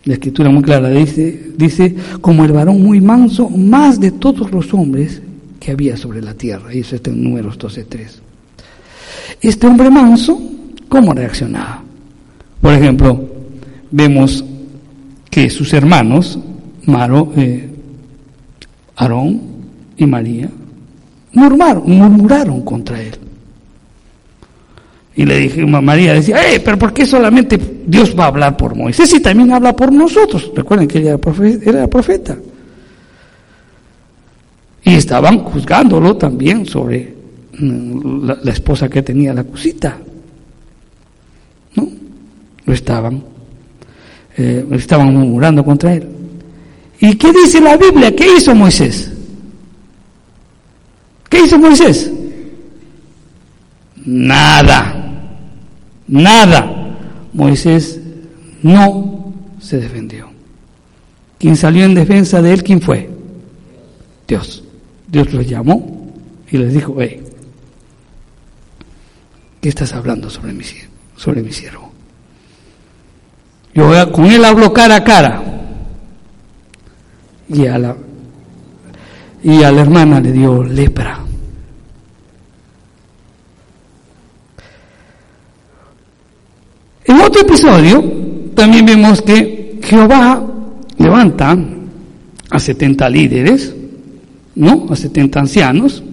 [0.04, 4.74] La escritura muy clara dice, dice, como el varón muy manso, más de todos los
[4.74, 5.22] hombres
[5.60, 6.74] que había sobre la tierra.
[6.74, 8.08] Y eso está en números 12.3.
[9.42, 10.40] Este hombre manso,
[10.90, 11.84] ¿cómo reaccionaba?
[12.62, 13.24] Por ejemplo,
[13.92, 14.44] vemos
[15.30, 16.40] que sus hermanos,
[16.86, 17.70] Maro, eh,
[18.96, 19.42] Aarón
[19.98, 20.50] y María,
[21.34, 23.16] murmuraron, murmuraron contra él.
[25.16, 28.76] Y le dije, María decía, eh, pero ¿por qué solamente Dios va a hablar por
[28.76, 30.52] Moisés y también habla por nosotros?
[30.56, 31.20] Recuerden que ella
[31.66, 32.38] era profeta.
[34.88, 37.14] Y estaban juzgándolo también sobre
[37.60, 39.98] mm, la, esposa que tenía la cosita.
[41.76, 41.90] ¿No?
[42.64, 43.22] Lo estaban,
[44.38, 46.08] eh, estaban murmurando contra él.
[47.02, 48.16] ¿Y qué dice la Biblia?
[48.16, 49.12] ¿Qué hizo Moisés?
[51.28, 52.10] ¿Qué hizo Moisés?
[54.06, 55.36] Nada,
[56.08, 56.98] nada.
[57.34, 58.00] Moisés
[58.64, 60.30] no se defendió.
[61.38, 63.10] ¿Quién salió en defensa de él, ¿quién fue?
[64.26, 64.64] Dios.
[65.08, 66.12] Dios lo llamó
[66.50, 67.22] y les dijo, hey,
[69.62, 70.64] ¿qué estás hablando sobre mi,
[71.16, 71.92] sobre mi siervo?
[73.74, 75.44] Yo con él hablo cara a cara.
[77.50, 77.96] Y a la,
[79.44, 81.20] y a la hermana le dio lepra.
[87.06, 88.04] En otro episodio
[88.56, 90.44] también vemos que Jehová
[90.98, 91.56] levanta
[92.50, 93.74] a 70 líderes,
[94.58, 94.88] ¿no?
[94.90, 96.04] A 70 ancianos,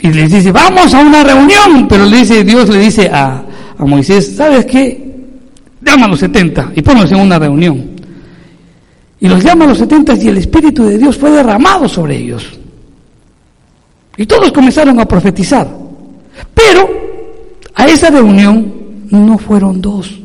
[0.00, 3.42] y les dice, vamos a una reunión, pero le dice, Dios le dice a,
[3.76, 5.16] a Moisés, ¿sabes qué?
[5.82, 7.90] Llama a los 70 y ponlos en una reunión.
[9.20, 12.58] Y los llama a los 70 y el Espíritu de Dios fue derramado sobre ellos.
[14.16, 15.68] Y todos comenzaron a profetizar.
[16.54, 16.88] Pero
[17.74, 18.72] a esa reunión
[19.10, 20.20] no fueron dos.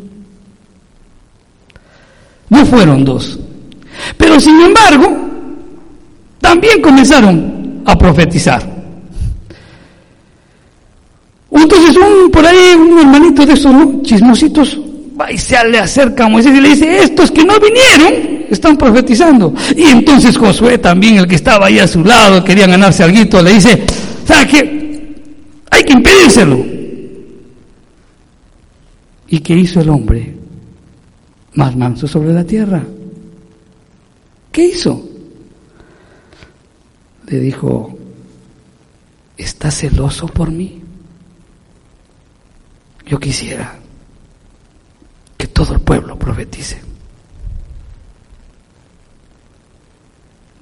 [2.50, 3.40] No fueron dos.
[4.18, 5.23] Pero sin embargo,
[6.44, 8.62] también comenzaron a profetizar.
[11.50, 14.78] Entonces un por ahí, un hermanito de esos chismositos,
[15.20, 18.76] va y se le acerca a Moisés y le dice, estos que no vinieron están
[18.76, 19.54] profetizando.
[19.76, 23.54] Y entonces Josué también, el que estaba ahí a su lado, quería ganarse algo, le
[23.54, 23.82] dice,
[24.28, 25.16] ¿sabe qué?
[25.72, 26.66] Hay que impedírselo.
[29.30, 30.36] ¿Y qué hizo el hombre?
[31.54, 32.84] Más manso sobre la tierra.
[34.52, 35.13] ¿Qué hizo?
[37.28, 37.98] Le dijo,
[39.38, 40.82] ¿estás celoso por mí?
[43.06, 43.80] Yo quisiera
[45.38, 46.82] que todo el pueblo profetice.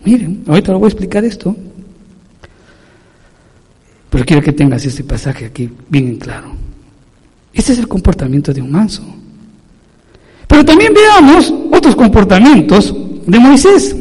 [0.04, 1.56] Miren, ahorita lo voy a explicar esto,
[4.10, 6.52] pero quiero que tengas este pasaje aquí bien claro.
[7.54, 9.04] Este es el comportamiento de un manso.
[10.48, 12.94] Pero también veamos otros comportamientos
[13.26, 13.96] de Moisés.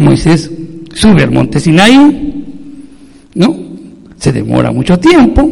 [0.00, 0.50] Moisés
[0.94, 2.44] sube al monte Sinaí,
[3.34, 3.56] ¿no?
[4.16, 5.48] Se demora mucho tiempo.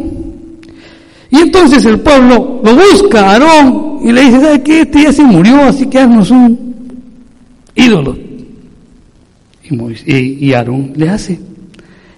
[1.30, 4.80] Y entonces el pueblo lo busca a Aarón y le dice, ¿sabe qué?
[4.82, 6.74] Este ya se murió, así que haznos un
[7.74, 8.16] ídolo.
[9.68, 11.38] Y, y Aarón le hace.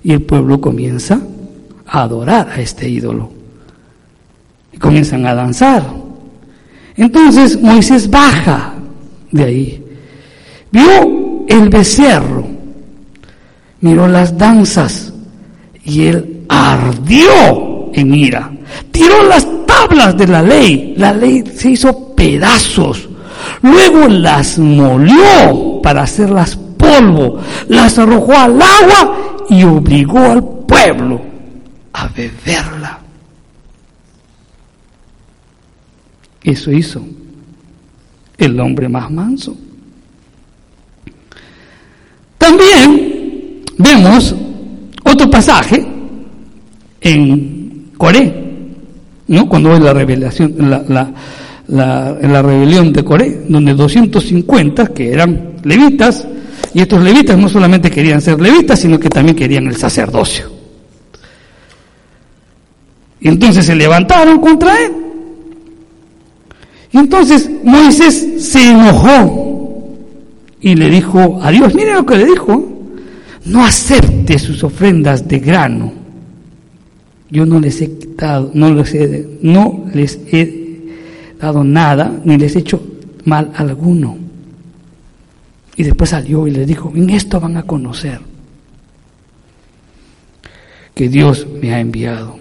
[0.03, 1.21] Y el pueblo comienza
[1.87, 3.33] a adorar a este ídolo
[4.73, 5.83] y comienzan a danzar.
[6.97, 8.75] Entonces Moisés baja
[9.31, 9.85] de ahí,
[10.71, 12.47] vio el becerro,
[13.81, 15.13] miró las danzas
[15.85, 18.53] y él ardió en ira.
[18.91, 23.09] Tiró las tablas de la ley, la ley se hizo pedazos,
[23.63, 31.21] luego las molió para hacerlas polvo, las arrojó al agua y obligó al pueblo
[31.93, 32.99] a beberla.
[36.43, 37.03] Eso hizo
[38.39, 39.57] el hombre más manso.
[42.38, 44.35] También vemos
[45.05, 45.85] otro pasaje
[47.01, 48.35] en Coré,
[49.29, 49.49] ¿no?
[49.49, 51.12] cuando hay la revelación, la,
[51.68, 56.27] la, rebelión de Coré, donde 250 que eran levitas,
[56.75, 60.51] y estos levitas no solamente querían ser levitas, sino que también querían el sacerdocio.
[63.20, 65.07] Y entonces se levantaron contra él
[66.92, 69.56] entonces Moisés se enojó
[70.66, 72.61] y le dijo a Dios, mire lo que le dijo,
[73.44, 75.92] no acepte sus ofrendas de grano.
[77.31, 79.29] Yo no les he dado, no les he,
[79.94, 80.29] les
[81.38, 82.83] dado nada, ni les he hecho
[83.26, 84.18] mal alguno.
[85.76, 88.19] Y después salió y le dijo, en esto van a conocer
[90.96, 92.40] que Dios me ha enviado.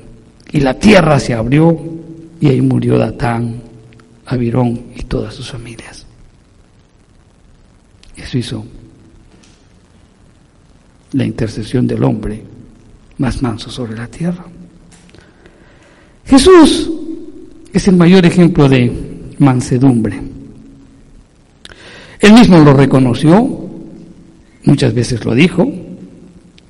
[0.51, 1.80] Y la tierra se abrió
[2.41, 3.61] y ahí murió Datán
[4.26, 5.95] a Virón y todas sus familias.
[8.16, 8.66] Eso hizo
[11.13, 12.43] la intercesión del hombre
[13.18, 14.45] más manso sobre la tierra.
[16.26, 16.89] Jesús
[17.72, 18.91] es el mayor ejemplo de
[19.39, 20.22] mansedumbre.
[22.20, 23.70] Él mismo lo reconoció,
[24.63, 25.72] muchas veces lo dijo,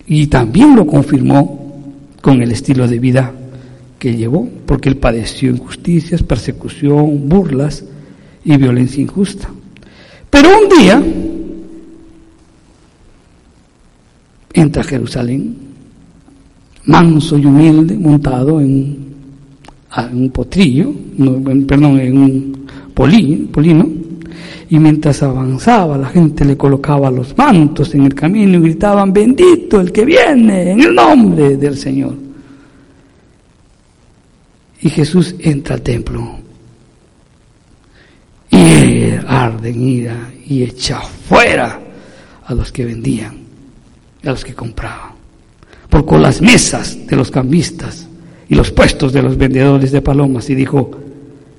[0.07, 1.65] y también lo confirmó
[2.21, 3.31] con el estilo de vida
[3.99, 7.85] que llevó, porque él padeció injusticias, persecución, burlas
[8.43, 9.49] y violencia injusta.
[10.29, 11.01] Pero un día,
[14.55, 15.53] entra a Jerusalén,
[16.85, 19.13] manso y humilde, montado en
[20.13, 20.93] un, potrillo,
[21.67, 23.87] perdón, en un polino,
[24.69, 29.81] y mientras avanzaba la gente le colocaba los mantos en el camino y gritaban, bendito
[29.81, 32.15] el que viene en el nombre del Señor.
[34.81, 36.39] Y Jesús entra al templo
[38.51, 41.79] y arde en ira y echa fuera
[42.45, 43.44] a los que vendían
[44.25, 45.13] a los que compraban.
[45.89, 48.07] Por con las mesas de los cambistas
[48.49, 50.91] y los puestos de los vendedores de palomas y dijo,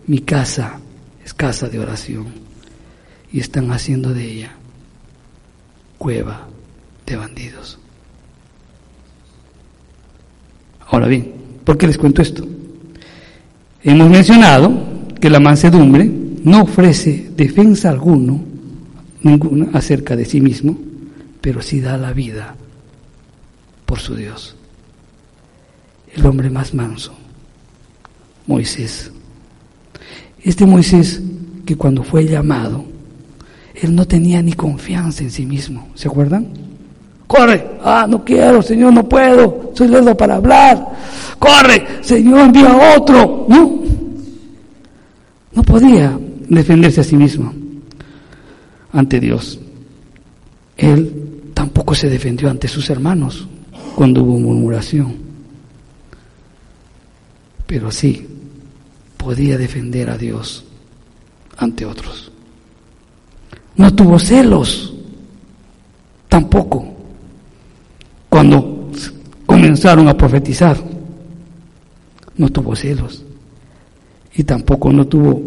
[0.07, 0.79] mi casa
[1.25, 2.27] es casa de oración
[3.33, 4.53] y están haciendo de ella
[5.99, 6.47] cueva
[7.07, 7.79] de bandidos.
[10.89, 11.33] Ahora bien,
[11.65, 12.47] ¿por qué les cuento esto?
[13.83, 14.73] Hemos mencionado
[15.21, 16.11] que la mansedumbre
[16.45, 18.41] no ofrece defensa alguno,
[19.23, 20.79] ninguna acerca de sí mismo,
[21.47, 22.57] pero sí da la vida
[23.85, 24.57] por su Dios.
[26.13, 27.15] El hombre más manso,
[28.49, 29.13] Moisés.
[30.43, 31.23] Este Moisés
[31.65, 32.85] que cuando fue llamado,
[33.77, 36.49] él no tenía ni confianza en sí mismo, ¿se acuerdan?
[37.29, 40.85] Corre, ah, no quiero, Señor, no puedo, soy lento para hablar.
[41.39, 43.47] Corre, Señor, envía a otro.
[43.49, 43.83] No,
[45.53, 46.19] no podía
[46.49, 47.55] defenderse a sí mismo
[48.93, 49.61] ante Dios.
[50.77, 51.23] Él
[51.87, 53.47] tampoco se defendió ante sus hermanos
[53.95, 55.15] cuando hubo murmuración.
[57.65, 58.27] Pero sí
[59.17, 60.65] podía defender a Dios
[61.57, 62.33] ante otros.
[63.77, 64.95] No tuvo celos
[66.29, 66.93] tampoco
[68.29, 68.91] cuando
[69.47, 70.77] comenzaron a profetizar.
[72.37, 73.23] No tuvo celos
[74.35, 75.41] y tampoco no tuvo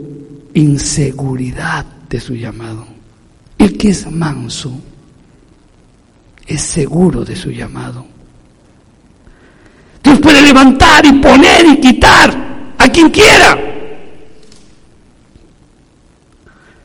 [0.54, 2.86] inseguridad de su llamado.
[3.58, 4.72] El que es manso
[6.50, 8.04] es seguro de su llamado.
[10.04, 13.56] Dios puede levantar y poner y quitar a quien quiera.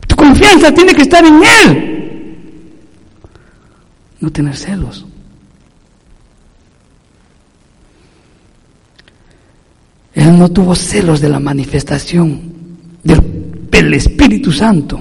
[0.06, 2.80] Tu confianza tiene que estar en Él.
[4.20, 5.06] No tener celos.
[10.12, 12.52] Él no tuvo celos de la manifestación
[13.02, 13.22] del
[13.72, 15.00] el Espíritu Santo.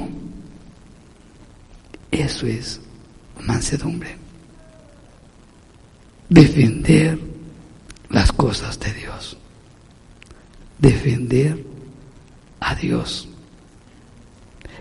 [2.09, 2.79] Eso es
[3.45, 4.22] mansedumbre.
[6.29, 7.19] Defender
[8.09, 9.37] las cosas de Dios.
[10.79, 11.63] Defender
[12.59, 13.27] a Dios.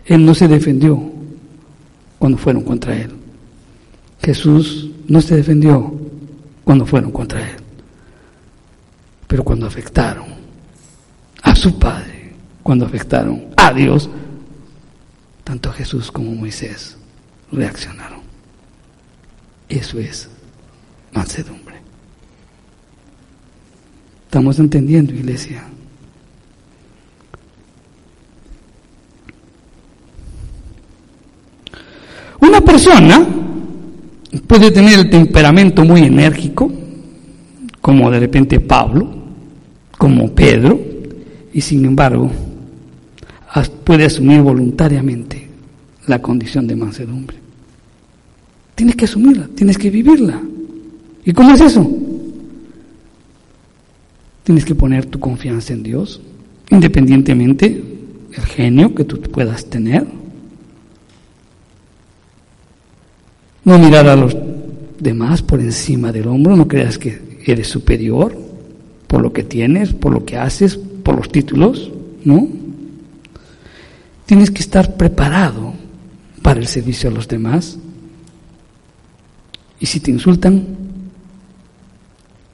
[0.04, 1.00] Él no se defendió
[2.18, 3.10] cuando fueron contra Él.
[4.20, 5.92] Jesús no se defendió
[6.64, 7.56] cuando fueron contra Él.
[9.26, 10.26] Pero cuando afectaron
[11.42, 12.32] a su Padre,
[12.62, 14.08] cuando afectaron a Dios,
[15.44, 16.96] tanto Jesús como Moisés
[17.50, 18.20] reaccionaron.
[19.68, 20.28] Eso es
[21.12, 21.76] mansedumbre.
[24.24, 25.64] ¿Estamos entendiendo, iglesia?
[32.40, 33.26] Una persona
[34.46, 36.72] puede tener el temperamento muy enérgico,
[37.80, 39.08] como de repente Pablo,
[39.98, 40.80] como Pedro,
[41.52, 42.30] y sin embargo
[43.84, 45.46] puede asumir voluntariamente
[46.06, 47.36] la condición de mansedumbre.
[48.74, 50.40] Tienes que asumirla, tienes que vivirla.
[51.24, 51.88] ¿Y cómo es eso?
[54.42, 56.20] Tienes que poner tu confianza en Dios,
[56.70, 60.04] independientemente del genio que tú puedas tener.
[63.64, 64.36] No mirar a los
[64.98, 68.36] demás por encima del hombro, no creas que eres superior
[69.06, 71.92] por lo que tienes, por lo que haces, por los títulos,
[72.24, 72.48] ¿no?
[74.26, 75.74] Tienes que estar preparado
[76.40, 77.78] para el servicio a los demás.
[79.78, 80.64] Y si te insultan,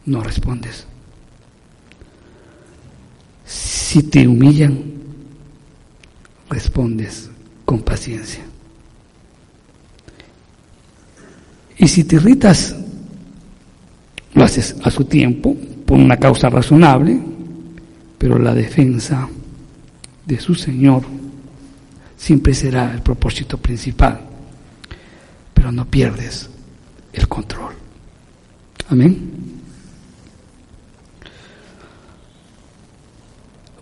[0.09, 0.87] no respondes.
[3.45, 4.83] Si te humillan,
[6.51, 7.31] respondes
[7.65, 8.43] con paciencia.
[11.77, 12.75] Y si te irritas,
[14.35, 15.57] lo haces a su tiempo,
[15.87, 17.19] por una causa razonable,
[18.19, 19.29] pero la defensa
[20.27, 21.03] de su Señor
[22.17, 24.21] siempre será el propósito principal,
[25.55, 26.51] pero no pierdes
[27.13, 27.73] el control.
[28.91, 29.58] Amén.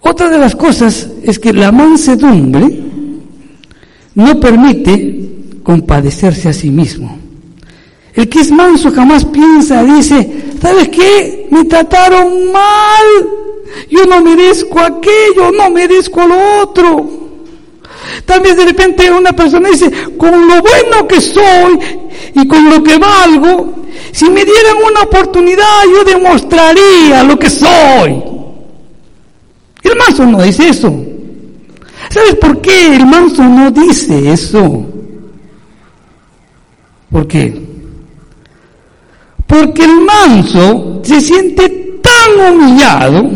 [0.08, 2.80] Otra de las cosas es que la mansedumbre
[4.14, 5.30] no permite
[5.64, 7.18] compadecerse a sí mismo.
[8.14, 11.48] El que es manso jamás piensa, dice, ¿sabes qué?
[11.50, 13.06] Me trataron mal.
[13.90, 17.10] Yo no merezco aquello, no merezco lo otro.
[18.24, 21.80] También de repente una persona dice, con lo bueno que soy
[22.32, 23.74] y con lo que valgo,
[24.12, 28.35] Si me dieran una oportunidad, yo demostraría lo que soy.
[29.86, 31.04] El manso no dice eso.
[32.10, 34.84] ¿Sabes por qué el manso no dice eso?
[37.10, 37.66] ¿Por qué?
[39.46, 43.30] Porque el manso se siente tan humillado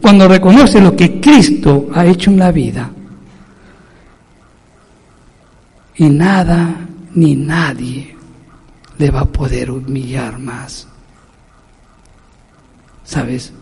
[0.00, 2.90] cuando reconoce lo que Cristo ha hecho en la vida.
[5.96, 8.16] Y nada ni nadie
[8.98, 10.86] le va a poder humillar más.
[13.02, 13.52] ¿Sabes?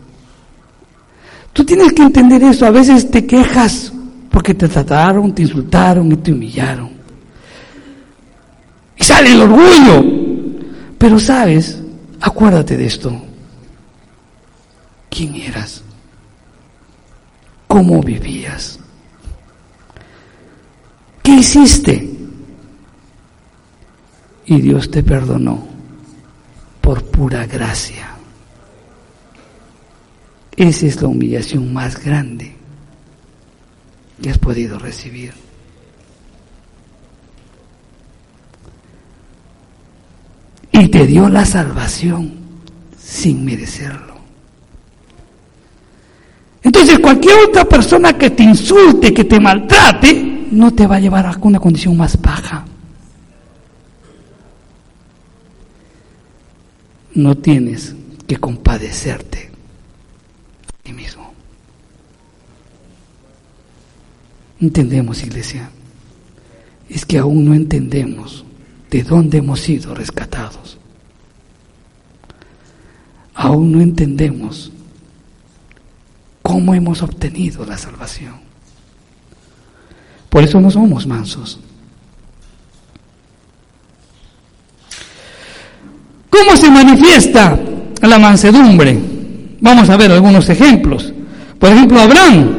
[1.57, 2.67] Tú tienes que entender eso.
[2.67, 3.91] A veces te quejas
[4.29, 6.91] porque te trataron, te insultaron y te humillaron.
[8.95, 10.05] Y sale el orgullo.
[10.99, 11.81] Pero sabes,
[12.21, 13.11] acuérdate de esto.
[15.09, 15.81] ¿Quién eras?
[17.67, 18.77] ¿Cómo vivías?
[21.23, 22.17] ¿Qué hiciste?
[24.45, 25.67] Y Dios te perdonó
[26.81, 28.16] por pura gracia.
[30.57, 32.55] Esa es la humillación más grande
[34.19, 35.31] que has podido recibir.
[40.71, 42.33] Y te dio la salvación
[42.97, 44.17] sin merecerlo.
[46.63, 51.27] Entonces cualquier otra persona que te insulte, que te maltrate, no te va a llevar
[51.27, 52.65] a una condición más baja.
[57.13, 57.95] No tienes
[58.27, 59.56] que compadecerte
[60.93, 61.33] mismo.
[64.59, 65.69] Entendemos, iglesia,
[66.89, 68.43] es que aún no entendemos
[68.89, 70.77] de dónde hemos sido rescatados.
[73.35, 74.71] Aún no entendemos
[76.41, 78.35] cómo hemos obtenido la salvación.
[80.29, 81.59] Por eso no somos mansos.
[86.29, 87.59] ¿Cómo se manifiesta
[88.01, 89.06] la mansedumbre?
[89.61, 91.13] Vamos a ver algunos ejemplos.
[91.59, 92.55] Por ejemplo, Abraham.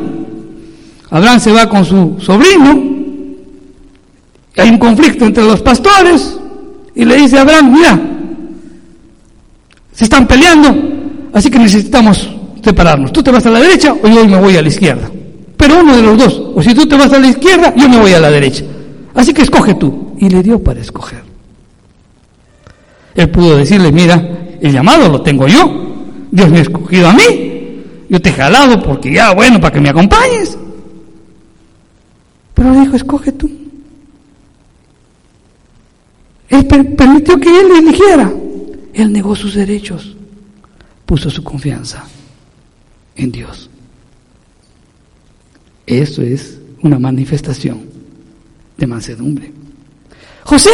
[1.10, 2.82] Abraham se va con su sobrino.
[4.56, 6.38] Hay un conflicto entre los pastores.
[6.94, 8.00] Y le dice a Abraham, mira,
[9.92, 10.74] se están peleando,
[11.32, 12.28] así que necesitamos
[12.62, 13.12] separarnos.
[13.12, 15.08] Tú te vas a la derecha o yo me voy a la izquierda.
[15.56, 17.98] Pero uno de los dos, o si tú te vas a la izquierda, yo me
[17.98, 18.64] voy a la derecha.
[19.14, 20.16] Así que escoge tú.
[20.18, 21.22] Y le dio para escoger.
[23.14, 24.22] Él pudo decirle, mira,
[24.60, 25.87] el llamado lo tengo yo,
[26.30, 27.82] Dios me ha escogido a mí.
[28.08, 30.56] Yo te he jalado porque ya, bueno, para que me acompañes.
[32.54, 33.50] Pero dijo, escoge tú.
[36.48, 38.32] Él permitió que él eligiera.
[38.94, 40.16] Él negó sus derechos.
[41.04, 42.04] Puso su confianza
[43.14, 43.70] en Dios.
[45.86, 47.80] Eso es una manifestación
[48.76, 49.52] de mansedumbre.
[50.44, 50.70] José,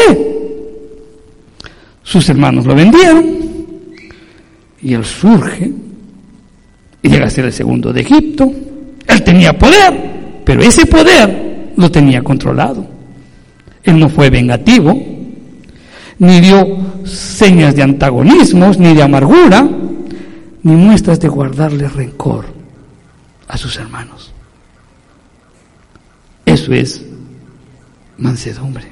[2.02, 3.43] sus hermanos lo vendieron,
[4.85, 5.72] y él surge
[7.03, 8.53] y llega a ser el segundo de Egipto.
[9.07, 12.87] Él tenía poder, pero ese poder lo tenía controlado.
[13.82, 14.95] Él no fue vengativo,
[16.18, 19.66] ni dio señas de antagonismos, ni de amargura,
[20.62, 22.45] ni muestras de guardarle rencor
[23.49, 24.32] a sus hermanos.
[26.45, 27.03] Eso es
[28.18, 28.85] mansedumbre.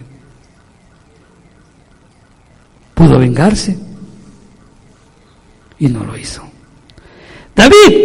[2.94, 3.76] Pudo vengarse,
[5.82, 6.42] y no lo hizo.
[7.56, 7.98] David,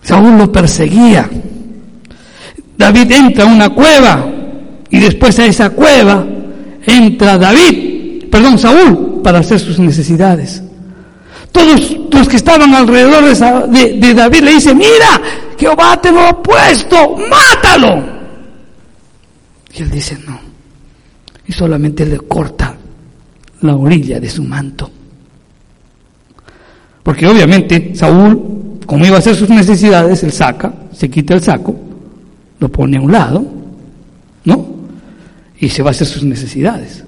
[0.00, 1.28] Saúl lo perseguía.
[2.78, 4.24] David entra a una cueva
[4.88, 6.24] y después a esa cueva
[6.86, 10.62] entra David, perdón, Saúl, para hacer sus necesidades.
[11.50, 13.24] Todos los que estaban alrededor
[13.68, 15.20] de, David le dicen, mira,
[15.58, 18.00] Jehová te lo ha puesto, mátalo.
[19.74, 20.38] Y él dice, no.
[21.48, 22.76] Y solamente le corta
[23.62, 25.01] la orilla de su manto.
[27.02, 31.74] Porque obviamente Saúl, como iba a hacer sus necesidades, él saca, se quita el saco,
[32.58, 33.44] lo pone a un lado,
[34.44, 34.66] ¿no?
[35.58, 37.04] Y se va a hacer sus necesidades.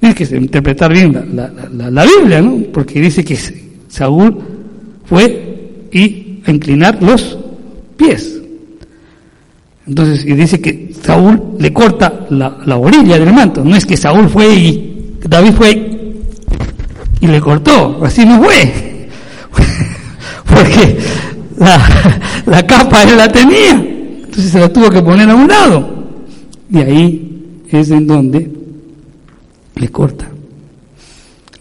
[0.00, 2.58] Tienes que interpretar bien la, Biblia, ¿no?
[2.72, 3.38] Porque dice que
[3.88, 4.36] Saúl
[5.04, 7.38] fue y a inclinar los
[7.96, 8.40] pies.
[9.86, 13.64] Entonces, y dice que Saúl le corta la, la orilla del manto.
[13.64, 15.91] No es que Saúl fue y David fue
[17.22, 18.04] y le cortó.
[18.04, 19.08] Así no fue.
[20.44, 20.98] Porque
[21.56, 23.70] la, capa él la tenía.
[23.70, 26.04] Entonces se la tuvo que poner a un lado.
[26.68, 28.50] Y ahí es en donde
[29.76, 30.28] le corta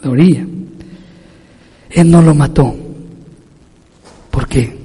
[0.02, 0.46] la orilla.
[1.92, 2.76] Él no lo mató.
[4.32, 4.76] ¿Por qué?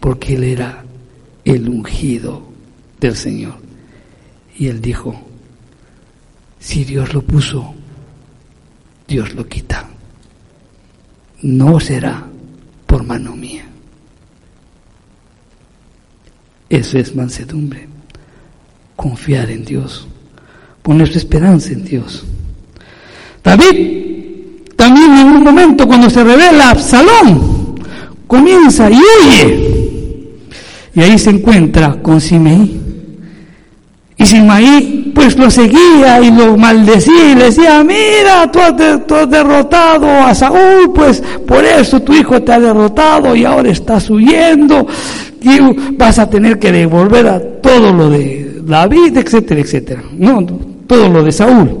[0.00, 0.84] Porque él era
[1.44, 2.42] el ungido
[2.98, 3.56] del Señor.
[4.58, 5.14] Y él dijo,
[6.58, 7.75] Si Dios lo puso,
[9.06, 9.88] Dios lo quita.
[11.42, 12.24] No será
[12.86, 13.64] por mano mía.
[16.68, 17.88] Eso es mansedumbre.
[18.96, 20.06] Confiar en Dios.
[20.82, 22.24] Poner su esperanza en Dios.
[23.42, 24.06] David
[24.76, 27.74] también en un momento cuando se revela Absalón,
[28.26, 29.72] comienza y huye.
[30.94, 32.80] Y ahí se encuentra con Simeí.
[34.16, 34.95] Y Simaí
[35.26, 40.92] pues lo seguía y lo maldecía y le decía, mira, tú has, derrotado a Saúl,
[40.94, 44.86] pues por eso tu hijo te ha derrotado y ahora estás huyendo
[45.42, 45.58] y
[45.96, 50.04] vas a tener que devolver a todo lo de David, etcétera, etcétera.
[50.16, 50.46] No,
[50.86, 51.76] todo lo de Saúl.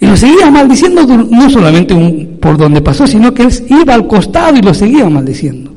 [0.00, 1.94] Y lo seguía maldiciendo no solamente
[2.42, 5.72] por donde pasó, sino que él iba al costado y lo seguía maldiciendo.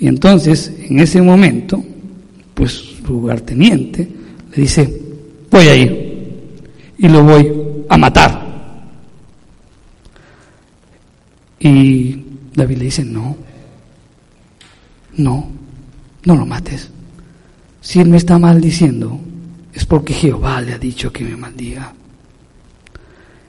[0.00, 1.80] Y entonces, en ese momento,
[2.54, 4.17] pues lugarteniente,
[4.62, 5.02] dice,
[5.50, 6.08] voy a ir
[6.98, 7.52] y lo voy
[7.88, 8.46] a matar.
[11.60, 13.36] Y David le dice, no,
[15.16, 15.50] no,
[16.24, 16.90] no lo mates.
[17.80, 19.18] Si él me está maldiciendo,
[19.72, 21.92] es porque Jehová le ha dicho que me maldiga.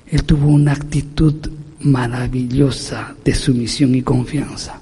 [0.08, 1.36] Él tuvo una actitud
[1.82, 4.80] maravillosa de sumisión y confianza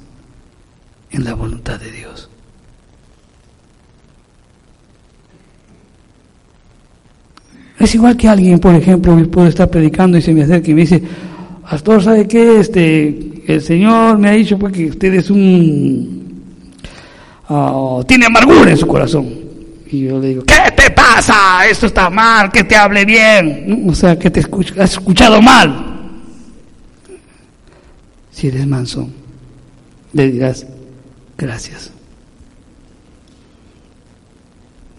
[1.10, 2.27] en la voluntad de Dios.
[7.80, 10.82] Es igual que alguien, por ejemplo, puede estar predicando y se me acerca y me
[10.82, 11.02] dice,
[11.70, 12.60] Pastor, ¿sabe qué?
[12.60, 16.44] Este, el Señor me ha dicho pues, que usted es un...
[17.50, 19.30] Ah, tiene amargura en su corazón.
[19.90, 21.66] Y yo le digo, ¿qué te pasa?
[21.70, 23.86] Esto está mal, que te hable bien.
[23.88, 26.12] O sea, que te has escuchado mal.
[28.32, 29.08] Si eres manso,
[30.14, 30.66] le dirás,
[31.38, 31.92] gracias.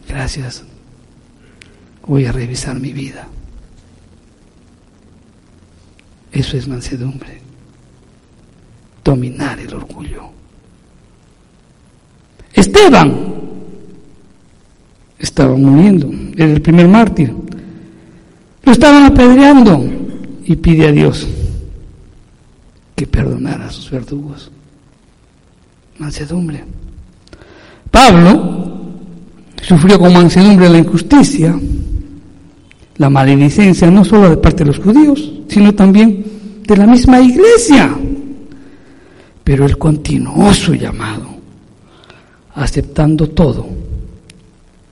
[0.08, 0.64] Gracias
[2.08, 3.28] voy a revisar mi vida.
[6.32, 7.38] Eso es mansedumbre.
[9.04, 10.22] Dominar el orgullo.
[12.52, 13.14] Esteban
[15.18, 17.32] estaba muriendo, era el primer mártir.
[18.64, 19.84] Lo estaban apedreando
[20.44, 21.28] y pide a Dios
[22.96, 24.50] que perdonara a sus verdugos.
[25.98, 26.64] Mansedumbre.
[27.90, 28.80] Pablo
[29.62, 31.58] sufrió con mansedumbre la injusticia
[32.98, 36.24] la maledicencia no solo de parte de los judíos, sino también
[36.66, 37.96] de la misma iglesia.
[39.42, 41.28] Pero él continuó su llamado,
[42.54, 43.66] aceptando todo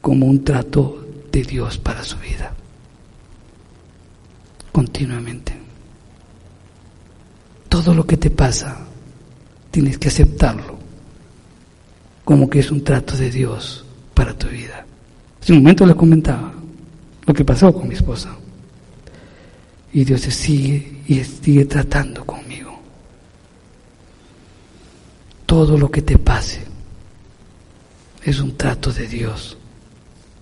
[0.01, 2.53] como un trato de Dios para su vida.
[4.73, 5.53] Continuamente.
[7.69, 8.79] Todo lo que te pasa,
[9.71, 10.77] tienes que aceptarlo
[12.27, 14.85] como que es un trato de Dios para tu vida.
[15.41, 16.53] Hace un momento le comentaba,
[17.27, 18.35] lo que pasó con mi esposa.
[19.93, 22.79] Y Dios sigue y sigue tratando conmigo.
[25.45, 26.61] Todo lo que te pase
[28.22, 29.57] es un trato de Dios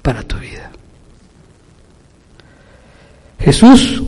[0.03, 0.71] para tu vida.
[3.39, 4.03] Jesús,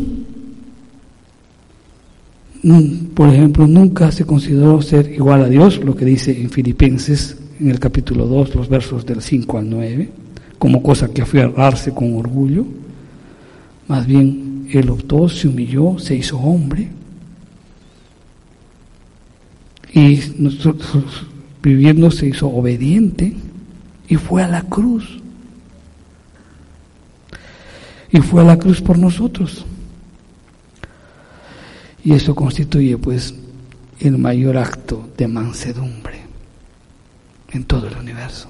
[3.15, 7.71] por ejemplo, nunca se consideró ser igual a Dios, lo que dice en Filipenses en
[7.71, 10.26] el capítulo 2, los versos del 5 al 9
[10.59, 12.67] como cosa que aferrarse con orgullo.
[13.89, 16.89] Más bien, él optó, se humilló, se hizo hombre.
[19.93, 20.21] Y
[21.63, 23.35] viviendo se hizo obediente
[24.09, 25.21] y fue a la cruz.
[28.11, 29.65] Y fue a la cruz por nosotros.
[32.05, 33.35] Y eso constituye pues
[33.99, 36.21] el mayor acto de mansedumbre
[37.51, 38.49] en todo el universo.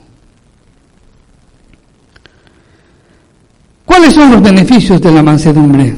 [3.97, 5.97] ¿Cuáles son los beneficios de la mansedumbre?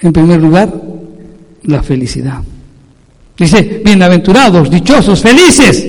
[0.00, 0.72] En primer lugar,
[1.64, 2.40] la felicidad.
[3.36, 5.86] Dice, bienaventurados, dichosos, felices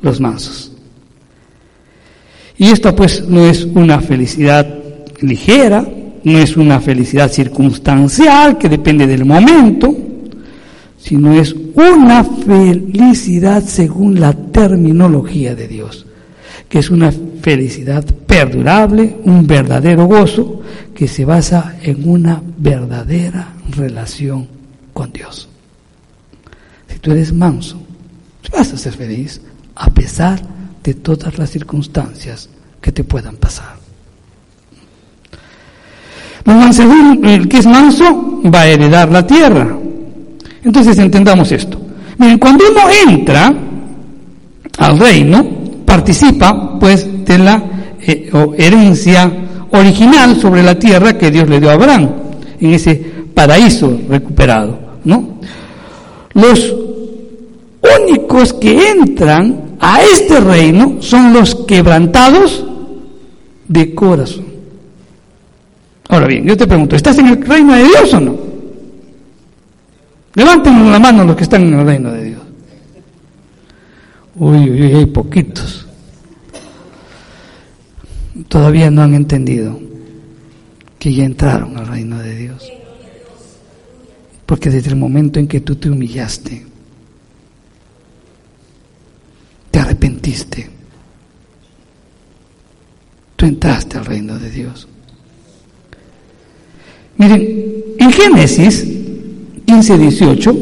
[0.00, 0.72] los mansos.
[2.56, 4.66] Y esto pues no es una felicidad
[5.20, 5.86] ligera,
[6.22, 9.94] no es una felicidad circunstancial que depende del momento,
[10.96, 16.06] sino es una felicidad según la terminología de Dios
[16.74, 17.12] que es una
[17.44, 20.62] felicidad perdurable, un verdadero gozo
[20.94, 24.48] que se basa en una verdadera relación
[24.94, 25.46] con Dios.
[26.88, 27.78] Si tú eres manso,
[28.50, 29.42] vas a ser feliz
[29.74, 30.40] a pesar
[30.82, 32.48] de todas las circunstancias
[32.80, 33.76] que te puedan pasar.
[36.46, 39.76] el que es manso va a heredar la tierra.
[40.64, 41.78] Entonces entendamos esto.
[42.16, 43.54] Miren, cuando uno entra
[44.78, 45.63] al reino,
[45.94, 47.62] participa pues de la
[48.00, 48.28] eh,
[48.58, 49.30] herencia
[49.70, 52.10] original sobre la tierra que Dios le dio a Abraham,
[52.58, 52.96] en ese
[53.32, 55.38] paraíso recuperado, ¿no?
[56.32, 56.74] Los
[58.00, 62.64] únicos que entran a este reino son los quebrantados
[63.68, 64.46] de corazón.
[66.08, 68.36] Ahora bien, yo te pregunto, ¿estás en el reino de Dios o no?
[70.34, 72.40] Levanten la mano los que están en el reino de Dios.
[74.36, 75.83] Uy, uy, hay poquitos.
[78.48, 79.78] Todavía no han entendido
[80.98, 82.72] que ya entraron al reino de Dios.
[84.46, 86.66] Porque desde el momento en que tú te humillaste,
[89.70, 90.68] te arrepentiste,
[93.36, 94.88] tú entraste al reino de Dios.
[97.16, 98.86] Miren, en Génesis
[99.66, 100.56] 15, 18,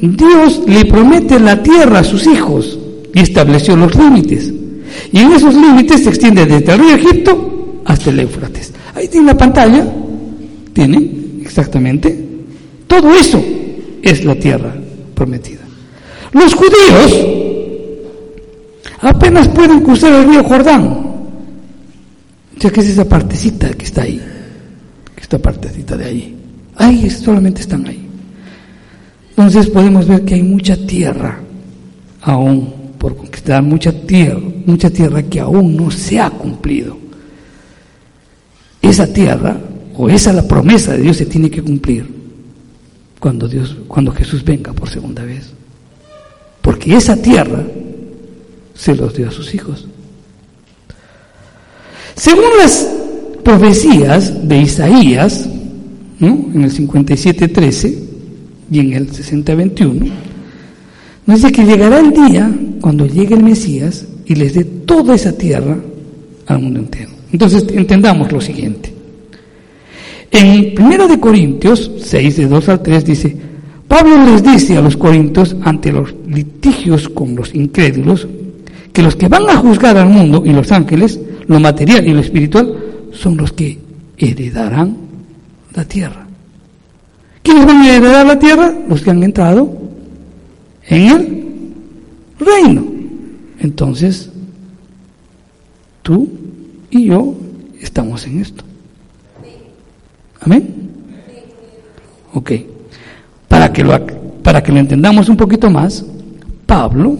[0.00, 2.78] Dios le promete la tierra a sus hijos
[3.14, 4.52] y estableció los límites.
[5.12, 8.72] Y en esos límites se extiende desde el río Egipto hasta el Éufrates.
[8.94, 9.86] Ahí tiene la pantalla,
[10.72, 11.10] tiene
[11.42, 12.28] exactamente
[12.88, 13.40] todo eso
[14.02, 14.74] es la tierra
[15.14, 15.60] prometida.
[16.32, 17.26] Los judíos
[19.00, 21.06] apenas pueden cruzar el río Jordán.
[22.58, 24.20] Sea que es esa partecita que está ahí,
[25.20, 26.36] esta partecita de ahí.
[26.76, 28.04] Ahí solamente están ahí.
[29.30, 31.38] Entonces podemos ver que hay mucha tierra
[32.22, 36.98] aún por conquistar, mucha tierra, mucha tierra que aún no se ha cumplido.
[38.82, 39.56] Esa tierra,
[39.96, 42.06] o esa la promesa de Dios se tiene que cumplir
[43.18, 45.50] cuando Dios, cuando Jesús venga por segunda vez.
[46.62, 47.64] Porque esa tierra
[48.74, 49.86] se los dio a sus hijos.
[52.14, 52.88] Según las
[53.44, 55.48] profecías de Isaías,
[56.20, 58.08] en el 57.13,
[58.70, 60.10] y en el 60-21,
[61.34, 62.50] dice que llegará el día
[62.80, 65.76] cuando llegue el Mesías y les dé toda esa tierra
[66.46, 67.10] al mundo entero.
[67.32, 68.92] Entonces entendamos lo siguiente.
[70.30, 73.36] En 1 de Corintios 6, de 2 al 3 dice,
[73.86, 78.28] Pablo les dice a los corintios ante los litigios con los incrédulos,
[78.92, 82.20] que los que van a juzgar al mundo y los ángeles, lo material y lo
[82.20, 82.74] espiritual,
[83.12, 83.78] son los que
[84.18, 84.96] heredarán
[85.74, 86.26] la tierra.
[87.42, 88.74] ¿Quiénes van a heredar la tierra?
[88.88, 89.77] Los que han entrado
[90.88, 91.44] en el
[92.38, 92.84] reino.
[93.60, 94.30] Entonces,
[96.02, 96.28] tú
[96.90, 97.34] y yo
[97.80, 98.64] estamos en esto.
[100.40, 100.74] Amén.
[102.34, 102.52] Ok.
[103.48, 104.06] Para que, lo,
[104.42, 106.04] para que lo entendamos un poquito más,
[106.66, 107.18] Pablo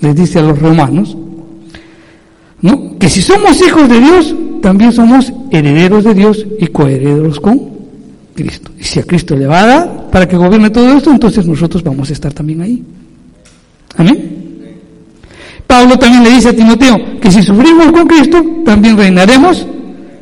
[0.00, 1.16] les dice a los romanos,
[2.60, 2.98] ¿no?
[2.98, 7.60] Que si somos hijos de Dios, también somos herederos de Dios y coherederos con
[8.34, 8.70] Cristo.
[8.78, 11.82] Y si a Cristo le va a dar para que gobierne todo esto, entonces nosotros
[11.82, 12.82] vamos a estar también ahí.
[13.96, 14.32] Amén.
[15.66, 19.66] Pablo también le dice a Timoteo que si sufrimos con Cristo, también reinaremos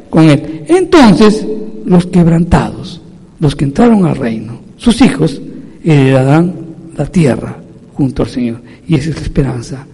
[0.09, 0.64] con Él.
[0.68, 1.45] Entonces,
[1.85, 3.01] los quebrantados,
[3.41, 5.41] los que entraron al reino, sus hijos,
[5.83, 6.55] heredarán
[6.97, 7.57] la tierra
[7.95, 8.62] junto al Señor.
[8.87, 9.87] Y esa es la esperanza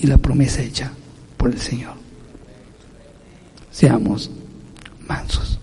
[0.00, 0.90] y la promesa hecha
[1.36, 1.92] por el Señor.
[3.70, 4.30] Seamos
[5.06, 5.58] mansos.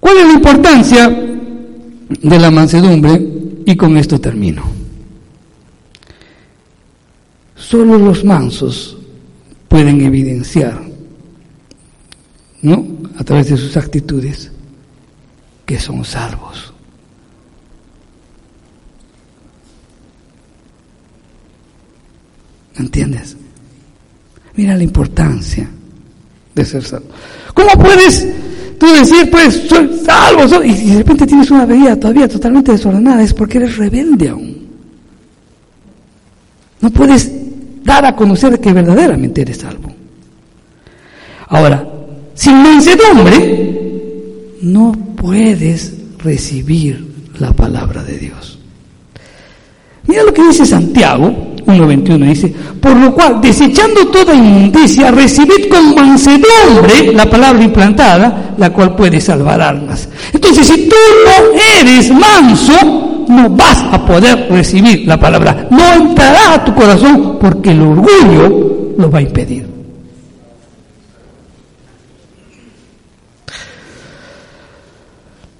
[0.00, 3.26] ¿Cuál es la importancia de la mansedumbre?
[3.66, 4.79] Y con esto termino.
[7.70, 8.96] Solo los mansos
[9.68, 10.82] pueden evidenciar,
[12.62, 12.84] ¿no?
[13.16, 14.50] A través de sus actitudes,
[15.64, 16.74] que son salvos.
[22.74, 23.36] ¿Entiendes?
[24.56, 25.70] Mira la importancia
[26.52, 27.06] de ser salvo.
[27.54, 28.26] ¿Cómo puedes
[28.80, 33.34] Tú decir, pues, soy salvo, y de repente tienes una vida todavía totalmente desordenada, es
[33.34, 34.56] porque eres rebelde aún.
[36.80, 37.39] No puedes
[37.90, 39.92] dar a conocer que verdaderamente eres salvo.
[41.48, 41.84] Ahora,
[42.34, 47.04] sin mansedumbre, no puedes recibir
[47.40, 48.58] la palabra de Dios.
[50.06, 55.94] Mira lo que dice Santiago 1.21 dice, por lo cual, desechando toda inmundicia, recibid con
[55.94, 60.08] mansedumbre la palabra implantada, la cual puede salvar almas.
[60.32, 65.68] Entonces, si tú no eres manso, no vas a poder recibir la palabra.
[65.70, 69.68] No entrará a tu corazón porque el orgullo lo va a impedir.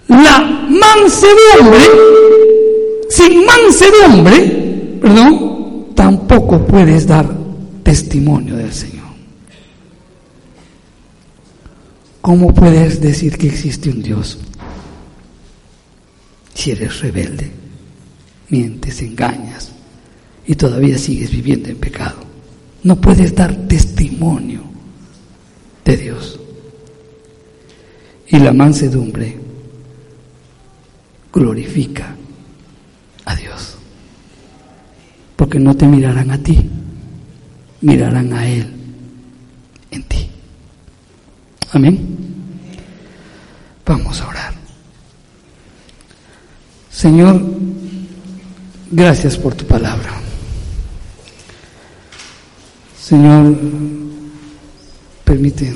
[0.08, 1.84] La mansedumbre,
[3.08, 7.26] sin mansedumbre, perdón, tampoco puedes dar
[7.84, 9.00] testimonio del Señor.
[12.20, 14.38] ¿Cómo puedes decir que existe un Dios
[16.60, 17.50] si eres rebelde,
[18.51, 19.72] mientes, engañas
[20.46, 22.18] y todavía sigues viviendo en pecado?
[22.82, 24.62] No puedes dar testimonio
[25.84, 26.36] de Dios.
[28.32, 29.36] y la mansedumbre
[31.32, 32.14] glorifica
[33.24, 33.76] a Dios.
[35.36, 36.59] Porque no te mirarán a ti,
[37.80, 38.72] mirarán a Él
[39.90, 40.30] en ti.
[41.72, 42.16] Amén.
[43.84, 44.55] Vamos a orar.
[46.90, 47.42] Señor,
[48.91, 50.11] gracias por tu palabra.
[53.01, 53.57] Señor,
[55.24, 55.74] permite